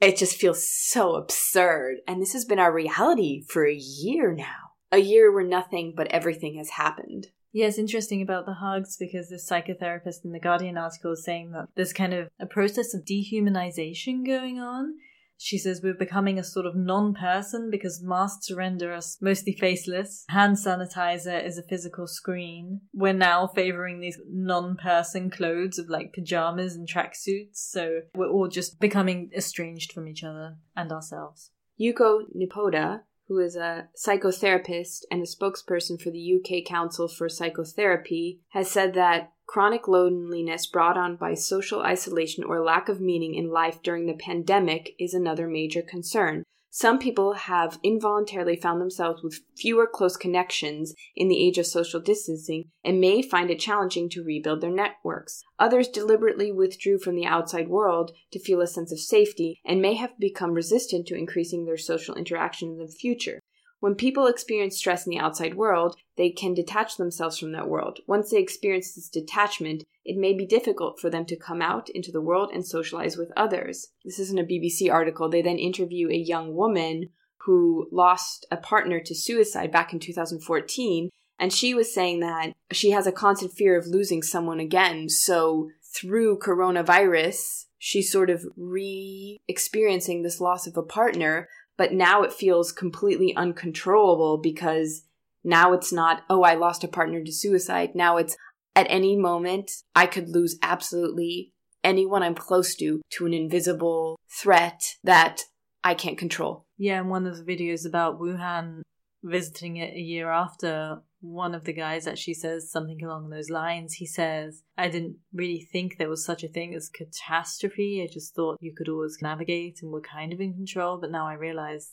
It 0.00 0.16
just 0.16 0.36
feels 0.36 0.68
so 0.68 1.14
absurd. 1.14 1.98
And 2.08 2.20
this 2.20 2.32
has 2.32 2.44
been 2.44 2.58
our 2.58 2.72
reality 2.72 3.42
for 3.48 3.66
a 3.66 3.74
year 3.74 4.34
now 4.34 4.71
a 4.92 4.98
year 4.98 5.32
where 5.32 5.44
nothing 5.44 5.94
but 5.96 6.06
everything 6.08 6.56
has 6.56 6.70
happened. 6.70 7.28
Yeah, 7.52 7.66
it's 7.66 7.78
interesting 7.78 8.22
about 8.22 8.46
the 8.46 8.54
hugs 8.54 8.96
because 8.96 9.28
the 9.28 9.36
psychotherapist 9.36 10.24
in 10.24 10.32
the 10.32 10.40
Guardian 10.40 10.78
article 10.78 11.12
is 11.12 11.24
saying 11.24 11.50
that 11.52 11.68
there's 11.74 11.92
kind 11.92 12.14
of 12.14 12.28
a 12.40 12.46
process 12.46 12.94
of 12.94 13.04
dehumanization 13.04 14.24
going 14.24 14.58
on. 14.58 14.94
She 15.36 15.58
says 15.58 15.80
we're 15.82 15.92
becoming 15.92 16.38
a 16.38 16.44
sort 16.44 16.66
of 16.66 16.76
non 16.76 17.14
person 17.14 17.68
because 17.68 18.00
masks 18.00 18.50
render 18.52 18.92
us 18.92 19.18
mostly 19.20 19.52
faceless. 19.52 20.24
Hand 20.28 20.56
sanitizer 20.56 21.44
is 21.44 21.58
a 21.58 21.64
physical 21.64 22.06
screen. 22.06 22.82
We're 22.94 23.12
now 23.12 23.48
favoring 23.48 23.98
these 23.98 24.20
non 24.30 24.76
person 24.76 25.30
clothes 25.30 25.78
of 25.78 25.88
like 25.88 26.12
pajamas 26.12 26.76
and 26.76 26.88
tracksuits. 26.88 27.56
So 27.56 28.02
we're 28.14 28.30
all 28.30 28.46
just 28.46 28.78
becoming 28.78 29.30
estranged 29.36 29.92
from 29.92 30.06
each 30.06 30.22
other 30.22 30.58
and 30.76 30.92
ourselves. 30.92 31.50
Yuko 31.80 32.20
Nippoda, 32.36 33.00
who 33.32 33.38
is 33.38 33.56
a 33.56 33.88
psychotherapist 33.96 35.04
and 35.10 35.22
a 35.22 35.26
spokesperson 35.26 36.00
for 36.00 36.10
the 36.10 36.34
UK 36.36 36.66
Council 36.66 37.08
for 37.08 37.30
Psychotherapy, 37.30 38.40
has 38.50 38.70
said 38.70 38.92
that 38.92 39.32
chronic 39.46 39.88
loneliness 39.88 40.66
brought 40.66 40.98
on 40.98 41.16
by 41.16 41.32
social 41.32 41.80
isolation 41.80 42.44
or 42.44 42.62
lack 42.62 42.90
of 42.90 43.00
meaning 43.00 43.34
in 43.34 43.50
life 43.50 43.82
during 43.82 44.06
the 44.06 44.12
pandemic 44.12 44.94
is 44.98 45.14
another 45.14 45.48
major 45.48 45.80
concern. 45.80 46.42
Some 46.74 46.98
people 46.98 47.34
have 47.34 47.78
involuntarily 47.82 48.56
found 48.56 48.80
themselves 48.80 49.22
with 49.22 49.42
fewer 49.54 49.86
close 49.86 50.16
connections 50.16 50.94
in 51.14 51.28
the 51.28 51.38
age 51.38 51.58
of 51.58 51.66
social 51.66 52.00
distancing 52.00 52.70
and 52.82 52.98
may 52.98 53.20
find 53.20 53.50
it 53.50 53.60
challenging 53.60 54.08
to 54.08 54.24
rebuild 54.24 54.62
their 54.62 54.70
networks. 54.70 55.42
Others 55.58 55.88
deliberately 55.88 56.50
withdrew 56.50 56.98
from 56.98 57.14
the 57.14 57.26
outside 57.26 57.68
world 57.68 58.12
to 58.32 58.38
feel 58.38 58.62
a 58.62 58.66
sense 58.66 58.90
of 58.90 59.00
safety 59.00 59.60
and 59.66 59.82
may 59.82 59.96
have 59.96 60.18
become 60.18 60.54
resistant 60.54 61.06
to 61.08 61.14
increasing 61.14 61.66
their 61.66 61.76
social 61.76 62.14
interaction 62.14 62.70
in 62.70 62.78
the 62.78 62.88
future. 62.88 63.42
When 63.82 63.96
people 63.96 64.28
experience 64.28 64.76
stress 64.76 65.04
in 65.04 65.10
the 65.10 65.18
outside 65.18 65.56
world, 65.56 65.96
they 66.16 66.30
can 66.30 66.54
detach 66.54 66.96
themselves 66.96 67.36
from 67.36 67.50
that 67.50 67.68
world. 67.68 67.98
Once 68.06 68.30
they 68.30 68.38
experience 68.38 68.94
this 68.94 69.08
detachment, 69.08 69.82
it 70.04 70.16
may 70.16 70.34
be 70.34 70.46
difficult 70.46 71.00
for 71.00 71.10
them 71.10 71.24
to 71.26 71.36
come 71.36 71.60
out 71.60 71.88
into 71.88 72.12
the 72.12 72.20
world 72.20 72.52
and 72.54 72.64
socialize 72.64 73.16
with 73.16 73.32
others. 73.36 73.88
This 74.04 74.20
isn't 74.20 74.38
a 74.38 74.44
BBC 74.44 74.88
article. 74.88 75.28
They 75.28 75.42
then 75.42 75.58
interview 75.58 76.08
a 76.08 76.14
young 76.14 76.54
woman 76.54 77.08
who 77.38 77.88
lost 77.90 78.46
a 78.52 78.56
partner 78.56 79.00
to 79.00 79.16
suicide 79.16 79.72
back 79.72 79.92
in 79.92 79.98
2014. 79.98 81.10
And 81.40 81.52
she 81.52 81.74
was 81.74 81.92
saying 81.92 82.20
that 82.20 82.52
she 82.70 82.92
has 82.92 83.08
a 83.08 83.10
constant 83.10 83.50
fear 83.50 83.76
of 83.76 83.88
losing 83.88 84.22
someone 84.22 84.60
again. 84.60 85.08
So 85.08 85.70
through 85.82 86.38
coronavirus, 86.38 87.64
she's 87.78 88.12
sort 88.12 88.30
of 88.30 88.44
re 88.56 89.40
experiencing 89.48 90.22
this 90.22 90.40
loss 90.40 90.68
of 90.68 90.76
a 90.76 90.84
partner, 90.84 91.48
but 91.76 91.92
now 91.92 92.22
it 92.22 92.32
feels 92.32 92.72
completely 92.72 93.34
uncontrollable 93.36 94.38
because 94.38 95.02
now 95.44 95.72
it's 95.72 95.92
not, 95.92 96.22
oh, 96.30 96.42
I 96.42 96.54
lost 96.54 96.84
a 96.84 96.88
partner 96.88 97.22
to 97.22 97.32
suicide. 97.32 97.94
Now 97.94 98.16
it's 98.16 98.36
at 98.74 98.86
any 98.88 99.16
moment, 99.16 99.70
I 99.94 100.06
could 100.06 100.28
lose 100.28 100.58
absolutely 100.62 101.52
anyone 101.84 102.22
I'm 102.22 102.34
close 102.34 102.74
to 102.76 103.02
to 103.10 103.26
an 103.26 103.34
invisible 103.34 104.18
threat 104.30 104.82
that 105.04 105.42
I 105.84 105.94
can't 105.94 106.18
control. 106.18 106.66
Yeah, 106.78 107.00
and 107.00 107.10
one 107.10 107.26
of 107.26 107.36
the 107.36 107.44
videos 107.44 107.86
about 107.86 108.20
Wuhan 108.20 108.82
visiting 109.22 109.76
it 109.76 109.94
a 109.94 110.00
year 110.00 110.30
after, 110.30 111.02
one 111.22 111.54
of 111.54 111.64
the 111.64 111.72
guys 111.72 112.06
actually 112.06 112.34
says 112.34 112.70
something 112.70 113.02
along 113.02 113.30
those 113.30 113.48
lines. 113.48 113.94
He 113.94 114.06
says, 114.06 114.64
I 114.76 114.88
didn't 114.88 115.16
really 115.32 115.66
think 115.72 115.96
there 115.96 116.08
was 116.08 116.24
such 116.24 116.42
a 116.42 116.48
thing 116.48 116.74
as 116.74 116.88
catastrophe. 116.88 118.02
I 118.02 118.12
just 118.12 118.34
thought 118.34 118.58
you 118.60 118.74
could 118.76 118.88
always 118.88 119.18
navigate 119.22 119.78
and 119.82 119.92
were 119.92 120.00
kind 120.00 120.32
of 120.32 120.40
in 120.40 120.52
control, 120.52 120.98
but 120.98 121.12
now 121.12 121.26
I 121.26 121.34
realize, 121.34 121.90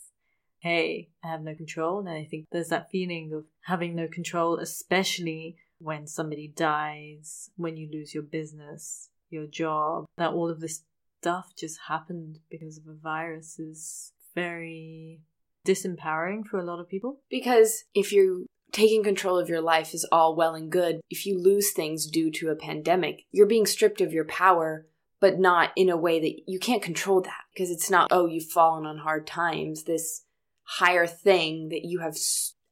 hey, 0.59 1.09
I 1.24 1.27
have 1.27 1.41
no 1.41 1.53
control. 1.53 2.00
And 2.00 2.09
I 2.09 2.25
think 2.25 2.48
there's 2.51 2.69
that 2.69 2.89
feeling 2.89 3.31
of 3.33 3.45
having 3.62 3.95
no 3.95 4.07
control, 4.07 4.57
especially 4.57 5.57
when 5.77 6.07
somebody 6.07 6.48
dies, 6.48 7.51
when 7.55 7.77
you 7.77 7.88
lose 7.91 8.13
your 8.13 8.24
business, 8.24 9.09
your 9.29 9.45
job, 9.45 10.05
that 10.17 10.31
all 10.31 10.50
of 10.50 10.59
this 10.59 10.83
stuff 11.21 11.51
just 11.55 11.79
happened 11.88 12.39
because 12.50 12.79
of 12.79 12.88
a 12.88 12.93
virus 12.93 13.59
is 13.59 14.12
very 14.33 15.21
disempowering 15.65 16.45
for 16.45 16.57
a 16.57 16.65
lot 16.65 16.79
of 16.79 16.89
people. 16.89 17.19
Because 17.29 17.83
if 17.93 18.12
you 18.12 18.48
taking 18.72 19.04
control 19.04 19.38
of 19.38 19.50
your 19.50 19.62
life 19.62 19.94
is 19.94 20.06
all 20.12 20.36
well 20.36 20.56
and 20.56 20.72
good, 20.72 21.02
if 21.10 21.26
you 21.26 21.38
lose 21.38 21.72
things 21.72 22.06
due 22.08 22.32
to 22.32 22.50
a 22.50 22.56
pandemic, 22.56 23.26
you're 23.32 23.46
being 23.46 23.66
stripped 23.66 24.02
of 24.02 24.14
your 24.14 24.26
power, 24.26 24.88
but 25.20 25.40
not 25.40 25.72
in 25.76 25.90
a 25.90 25.98
way 25.98 26.20
that 26.20 26.44
you 26.48 26.60
can't 26.60 26.84
control 26.84 27.22
that 27.22 27.44
because 27.54 27.70
it's 27.70 27.90
not, 27.90 28.08
oh, 28.12 28.26
you've 28.26 28.46
fallen 28.46 28.86
on 28.86 29.00
hard 29.00 29.27
times. 29.27 29.84
This 29.84 30.24
higher 30.64 31.08
thing 31.08 31.70
that 31.70 31.84
you 31.84 32.00
have 32.00 32.16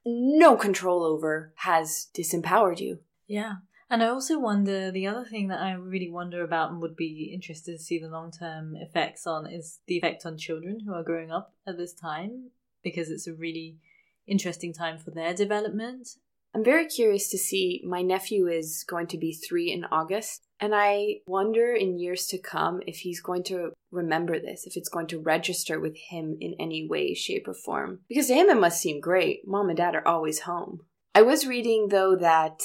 no 0.06 0.56
control 0.56 1.04
over 1.04 1.54
has 1.58 2.08
disempowered 2.16 2.80
you. 2.80 3.00
Yeah. 3.28 3.56
And 3.90 4.04
I 4.04 4.08
also 4.08 4.38
wonder 4.38 4.92
the 4.92 5.08
other 5.08 5.24
thing 5.24 5.48
that 5.48 5.62
I 5.62 5.72
really 5.72 6.10
wonder 6.10 6.44
about 6.44 6.72
and 6.72 6.82
would 6.82 6.96
be 6.96 7.32
interested 7.34 7.78
to 7.78 7.84
see 7.84 8.00
the 8.00 8.10
long 8.10 8.32
term 8.32 8.76
effects 8.76 9.26
on 9.26 9.48
is 9.48 9.80
the 9.88 9.98
effect 9.98 10.26
on 10.26 10.38
children 10.38 10.82
who 10.86 10.94
are 10.94 11.04
growing 11.04 11.32
up 11.32 11.54
at 11.66 11.78
this 11.78 11.94
time 11.94 12.52
because 12.84 13.10
it's 13.10 13.28
a 13.28 13.34
really 13.34 13.78
interesting 14.28 14.74
time 14.74 14.98
for 14.98 15.12
their 15.12 15.34
development. 15.34 16.10
I'm 16.54 16.64
very 16.64 16.86
curious 16.86 17.30
to 17.30 17.38
see. 17.38 17.84
My 17.86 18.02
nephew 18.02 18.48
is 18.48 18.84
going 18.88 19.08
to 19.08 19.18
be 19.18 19.34
three 19.34 19.72
in 19.72 19.86
August, 19.86 20.42
and 20.60 20.74
I 20.74 21.18
wonder 21.28 21.74
in 21.74 22.00
years 22.00 22.26
to 22.28 22.40
come 22.40 22.82
if 22.88 22.98
he's 22.98 23.22
going 23.22 23.44
to 23.44 23.74
remember 23.92 24.40
this, 24.40 24.66
if 24.66 24.76
it's 24.76 24.90
going 24.90 25.08
to 25.08 25.20
register 25.20 25.80
with 25.80 25.96
him 26.10 26.38
in 26.40 26.56
any 26.60 26.88
way, 26.88 27.14
shape, 27.14 27.48
or 27.48 27.54
form. 27.54 28.00
Because 28.10 28.28
to 28.28 28.34
him, 28.34 28.50
it 28.50 28.60
must 28.60 28.82
seem 28.82 29.00
great. 29.00 29.48
Mom 29.48 29.70
and 29.70 29.78
dad 29.78 29.94
are 29.96 30.08
always 30.08 30.42
home. 30.42 30.82
I 31.14 31.22
was 31.22 31.48
reading, 31.48 31.90
though, 31.90 32.16
that 32.16 32.60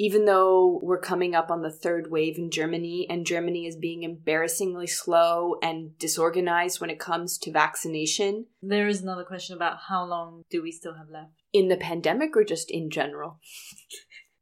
even 0.00 0.24
though 0.24 0.80
we're 0.82 0.98
coming 0.98 1.34
up 1.34 1.50
on 1.50 1.60
the 1.60 1.70
third 1.70 2.10
wave 2.10 2.38
in 2.38 2.50
Germany 2.50 3.06
and 3.10 3.26
Germany 3.26 3.66
is 3.66 3.76
being 3.76 4.02
embarrassingly 4.02 4.86
slow 4.86 5.56
and 5.62 5.98
disorganized 5.98 6.80
when 6.80 6.88
it 6.88 6.98
comes 6.98 7.36
to 7.36 7.52
vaccination. 7.52 8.46
There 8.62 8.88
is 8.88 9.02
another 9.02 9.24
question 9.24 9.54
about 9.54 9.76
how 9.88 10.06
long 10.06 10.42
do 10.48 10.62
we 10.62 10.72
still 10.72 10.94
have 10.94 11.10
left? 11.10 11.34
In 11.52 11.68
the 11.68 11.76
pandemic 11.76 12.34
or 12.34 12.44
just 12.44 12.70
in 12.70 12.88
general? 12.88 13.40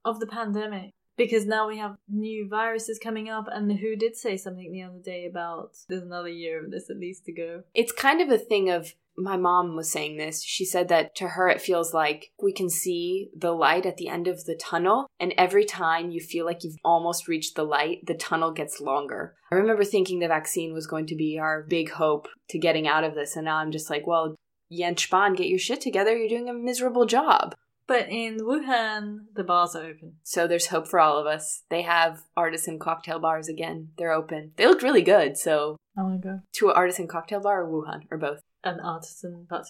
of 0.05 0.21
the 0.21 0.27
pandemic. 0.29 0.93
Because 1.17 1.47
now 1.47 1.67
we 1.67 1.79
have 1.79 1.97
new 2.09 2.47
viruses 2.49 3.01
coming 3.03 3.29
up, 3.29 3.47
and 3.51 3.69
the 3.69 3.75
WHO 3.75 3.97
did 3.97 4.17
say 4.17 4.37
something 4.37 4.71
the 4.71 4.85
other 4.85 5.01
day 5.05 5.27
about 5.27 5.71
there's 5.89 6.05
another 6.05 6.29
year 6.29 6.65
of 6.65 6.71
this 6.71 6.89
at 6.89 6.97
least 6.97 7.25
to 7.25 7.33
go. 7.33 7.65
It's 7.75 7.91
kind 7.91 8.21
of 8.21 8.29
a 8.29 8.39
thing 8.39 8.71
of 8.71 8.95
my 9.19 9.37
mom 9.37 9.75
was 9.77 9.91
saying 9.91 10.17
this. 10.17 10.43
She 10.43 10.65
said 10.65 10.89
that 10.89 11.15
to 11.17 11.29
her, 11.29 11.49
it 11.49 11.61
feels 11.61 11.93
like 11.93 12.31
we 12.43 12.53
can 12.53 12.71
see 12.71 13.31
the 13.37 13.53
light 13.53 13.85
at 13.85 13.97
the 13.97 14.09
end 14.09 14.29
of 14.29 14.45
the 14.45 14.55
tunnel. 14.55 15.07
And 15.19 15.35
every 15.37 15.65
time 15.65 16.11
you 16.11 16.21
feel 16.21 16.47
like 16.47 16.65
you've 16.65 16.77
almost 16.85 17.29
reached 17.29 17.57
the 17.57 17.65
light, 17.65 18.07
the 18.07 18.15
tunnel 18.15 18.53
gets 18.53 18.81
longer. 18.81 19.35
I 19.51 19.57
remember 19.57 19.85
thinking 19.85 20.19
the 20.19 20.29
vaccine 20.29 20.73
was 20.73 20.87
going 20.87 21.07
to 21.07 21.17
be 21.17 21.39
our 21.39 21.65
big 21.69 21.91
hope 21.91 22.29
to 22.51 22.59
getting 22.59 22.87
out 22.87 23.05
of 23.05 23.15
this. 23.15 23.37
And 23.37 23.47
now 23.47 23.57
I'm 23.57 23.73
just 23.73 23.91
like, 23.91 24.07
well, 24.07 24.35
Jens 24.71 25.07
Spahn, 25.07 25.37
get 25.37 25.49
your 25.49 25.59
shit 25.59 25.81
together. 25.81 26.17
You're 26.17 26.29
doing 26.29 26.49
a 26.49 26.55
miserable 26.55 27.07
job. 27.07 27.55
But 27.87 28.11
in 28.11 28.37
Wuhan, 28.41 29.21
the 29.35 29.43
bars 29.43 29.75
are 29.75 29.87
open. 29.87 30.17
So 30.23 30.47
there's 30.47 30.67
hope 30.67 30.87
for 30.87 31.01
all 31.01 31.19
of 31.19 31.27
us. 31.27 31.63
They 31.71 31.83
have 31.83 32.21
artisan 32.37 32.79
cocktail 32.79 33.19
bars 33.19 33.49
again. 33.49 33.89
They're 33.97 34.13
open. 34.13 34.53
They 34.57 34.67
look 34.67 34.83
really 34.83 35.01
good, 35.01 35.39
so. 35.39 35.79
Oh 35.97 36.03
I 36.03 36.03
want 36.03 36.23
to 36.23 36.29
go. 36.29 36.41
To 36.57 36.69
an 36.69 36.77
artisan 36.77 37.09
cocktail 37.09 37.41
bar 37.41 37.65
or 37.65 37.67
Wuhan, 37.67 38.03
or 38.11 38.19
both? 38.19 38.41
An 38.65 38.81
artisan 38.81 39.47
bar 39.49 39.63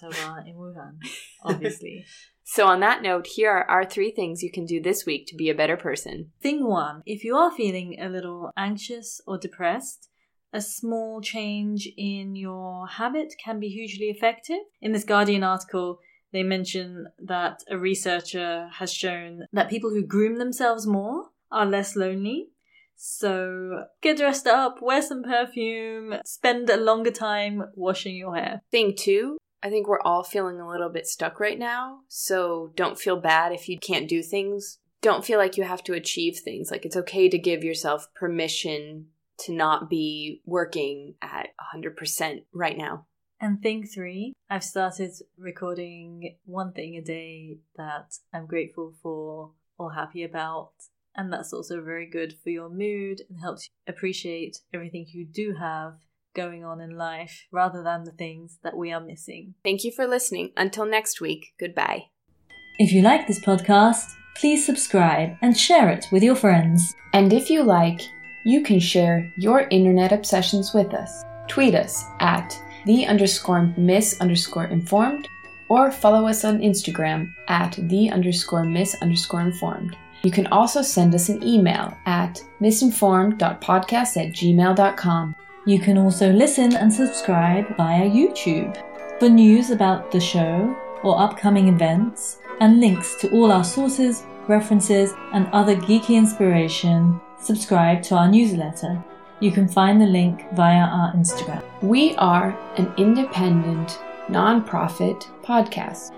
in 0.46 0.54
Wuhan, 0.54 0.98
obviously. 1.44 2.06
so, 2.42 2.66
on 2.66 2.80
that 2.80 3.02
note, 3.02 3.26
here 3.26 3.50
are 3.50 3.64
our 3.64 3.84
three 3.84 4.10
things 4.10 4.42
you 4.42 4.50
can 4.50 4.64
do 4.64 4.80
this 4.80 5.04
week 5.04 5.26
to 5.26 5.36
be 5.36 5.50
a 5.50 5.54
better 5.54 5.76
person. 5.76 6.32
Thing 6.40 6.66
one 6.66 7.02
if 7.04 7.22
you 7.22 7.36
are 7.36 7.54
feeling 7.54 7.96
a 8.00 8.08
little 8.08 8.50
anxious 8.56 9.20
or 9.26 9.36
depressed, 9.36 10.08
a 10.52 10.60
small 10.60 11.20
change 11.20 11.88
in 11.96 12.34
your 12.34 12.86
habit 12.86 13.34
can 13.42 13.60
be 13.60 13.68
hugely 13.68 14.06
effective. 14.06 14.60
In 14.80 14.92
this 14.92 15.04
Guardian 15.04 15.44
article, 15.44 15.98
they 16.32 16.42
mention 16.42 17.08
that 17.18 17.62
a 17.68 17.78
researcher 17.78 18.68
has 18.74 18.92
shown 18.92 19.46
that 19.52 19.70
people 19.70 19.90
who 19.90 20.06
groom 20.06 20.38
themselves 20.38 20.86
more 20.86 21.30
are 21.50 21.66
less 21.66 21.96
lonely. 21.96 22.50
So 23.00 23.84
get 24.02 24.16
dressed 24.16 24.48
up, 24.48 24.82
wear 24.82 25.00
some 25.00 25.22
perfume, 25.22 26.16
spend 26.24 26.68
a 26.68 26.76
longer 26.76 27.12
time 27.12 27.64
washing 27.74 28.16
your 28.16 28.34
hair. 28.34 28.60
Thing 28.72 28.94
two, 28.96 29.38
I 29.62 29.70
think 29.70 29.86
we're 29.86 30.00
all 30.00 30.24
feeling 30.24 30.60
a 30.60 30.68
little 30.68 30.88
bit 30.88 31.06
stuck 31.06 31.38
right 31.38 31.58
now. 31.58 32.00
So 32.08 32.72
don't 32.74 32.98
feel 32.98 33.16
bad 33.16 33.52
if 33.52 33.68
you 33.68 33.78
can't 33.78 34.08
do 34.08 34.20
things. 34.20 34.78
Don't 35.00 35.24
feel 35.24 35.38
like 35.38 35.56
you 35.56 35.62
have 35.62 35.84
to 35.84 35.92
achieve 35.92 36.38
things. 36.38 36.72
Like 36.72 36.84
it's 36.84 36.96
okay 36.96 37.28
to 37.28 37.38
give 37.38 37.62
yourself 37.62 38.08
permission 38.14 39.06
to 39.44 39.52
not 39.52 39.88
be 39.88 40.42
working 40.44 41.14
at 41.22 41.50
100% 41.74 42.44
right 42.52 42.76
now. 42.76 43.06
And 43.40 43.62
thing 43.62 43.86
three, 43.86 44.32
I've 44.50 44.64
started 44.64 45.12
recording 45.38 46.36
one 46.44 46.72
thing 46.72 46.96
a 46.96 47.00
day 47.00 47.58
that 47.76 48.16
I'm 48.34 48.46
grateful 48.46 48.94
for 49.00 49.52
or 49.78 49.92
happy 49.92 50.24
about. 50.24 50.72
And 51.18 51.32
that's 51.32 51.52
also 51.52 51.82
very 51.82 52.06
good 52.06 52.36
for 52.44 52.50
your 52.50 52.70
mood 52.70 53.22
and 53.28 53.40
helps 53.40 53.66
you 53.66 53.92
appreciate 53.92 54.60
everything 54.72 55.04
you 55.08 55.26
do 55.26 55.56
have 55.58 55.94
going 56.32 56.64
on 56.64 56.80
in 56.80 56.96
life 56.96 57.48
rather 57.50 57.82
than 57.82 58.04
the 58.04 58.12
things 58.12 58.60
that 58.62 58.76
we 58.76 58.92
are 58.92 59.00
missing. 59.00 59.54
Thank 59.64 59.82
you 59.82 59.90
for 59.90 60.06
listening. 60.06 60.52
Until 60.56 60.86
next 60.86 61.20
week, 61.20 61.54
goodbye. 61.58 62.04
If 62.78 62.92
you 62.92 63.02
like 63.02 63.26
this 63.26 63.40
podcast, 63.40 64.14
please 64.36 64.64
subscribe 64.64 65.36
and 65.42 65.58
share 65.58 65.88
it 65.88 66.06
with 66.12 66.22
your 66.22 66.36
friends. 66.36 66.94
And 67.12 67.32
if 67.32 67.50
you 67.50 67.64
like, 67.64 68.00
you 68.44 68.62
can 68.62 68.78
share 68.78 69.32
your 69.36 69.62
internet 69.70 70.12
obsessions 70.12 70.72
with 70.72 70.94
us. 70.94 71.24
Tweet 71.48 71.74
us 71.74 72.04
at 72.20 72.56
the 72.86 73.06
underscore 73.06 73.74
miss 73.76 74.20
underscore 74.20 74.66
informed 74.66 75.26
or 75.68 75.90
follow 75.90 76.28
us 76.28 76.44
on 76.44 76.60
Instagram 76.60 77.34
at 77.48 77.76
the 77.88 78.08
underscore 78.10 78.64
miss 78.64 78.94
underscore 79.02 79.40
informed. 79.40 79.96
You 80.22 80.30
can 80.30 80.46
also 80.48 80.82
send 80.82 81.14
us 81.14 81.28
an 81.28 81.42
email 81.42 81.96
at 82.06 82.42
misinformed.podcast 82.60 84.16
at 84.16 84.32
gmail.com. 84.32 85.36
You 85.66 85.78
can 85.78 85.98
also 85.98 86.32
listen 86.32 86.74
and 86.76 86.92
subscribe 86.92 87.76
via 87.76 88.08
YouTube. 88.08 88.82
For 89.18 89.28
news 89.28 89.70
about 89.70 90.10
the 90.10 90.20
show 90.20 90.76
or 91.02 91.20
upcoming 91.20 91.68
events, 91.68 92.38
and 92.60 92.80
links 92.80 93.14
to 93.16 93.30
all 93.30 93.52
our 93.52 93.64
sources, 93.64 94.24
references, 94.48 95.12
and 95.32 95.46
other 95.52 95.76
geeky 95.76 96.16
inspiration, 96.16 97.20
subscribe 97.40 98.02
to 98.02 98.16
our 98.16 98.28
newsletter. 98.28 99.02
You 99.40 99.52
can 99.52 99.68
find 99.68 100.00
the 100.00 100.06
link 100.06 100.44
via 100.54 100.80
our 100.80 101.12
Instagram. 101.12 101.62
We 101.82 102.16
are 102.16 102.58
an 102.76 102.92
independent, 102.96 104.00
non-profit 104.28 105.28
podcast. 105.42 106.14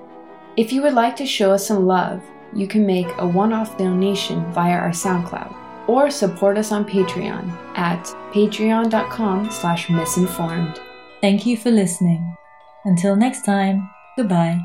If 0.56 0.72
you 0.72 0.82
would 0.82 0.94
like 0.94 1.16
to 1.16 1.26
show 1.26 1.52
us 1.52 1.66
some 1.66 1.86
love, 1.86 2.22
you 2.54 2.66
can 2.66 2.86
make 2.86 3.08
a 3.18 3.26
one-off 3.26 3.78
donation 3.78 4.44
via 4.52 4.76
our 4.76 4.90
SoundCloud 4.90 5.54
or 5.88 6.10
support 6.10 6.56
us 6.58 6.72
on 6.72 6.84
Patreon 6.84 7.50
at 7.76 8.04
patreon.com 8.32 9.50
slash 9.50 9.90
misinformed. 9.90 10.80
Thank 11.20 11.46
you 11.46 11.56
for 11.56 11.70
listening. 11.70 12.36
Until 12.84 13.16
next 13.16 13.44
time, 13.44 13.90
goodbye. 14.16 14.60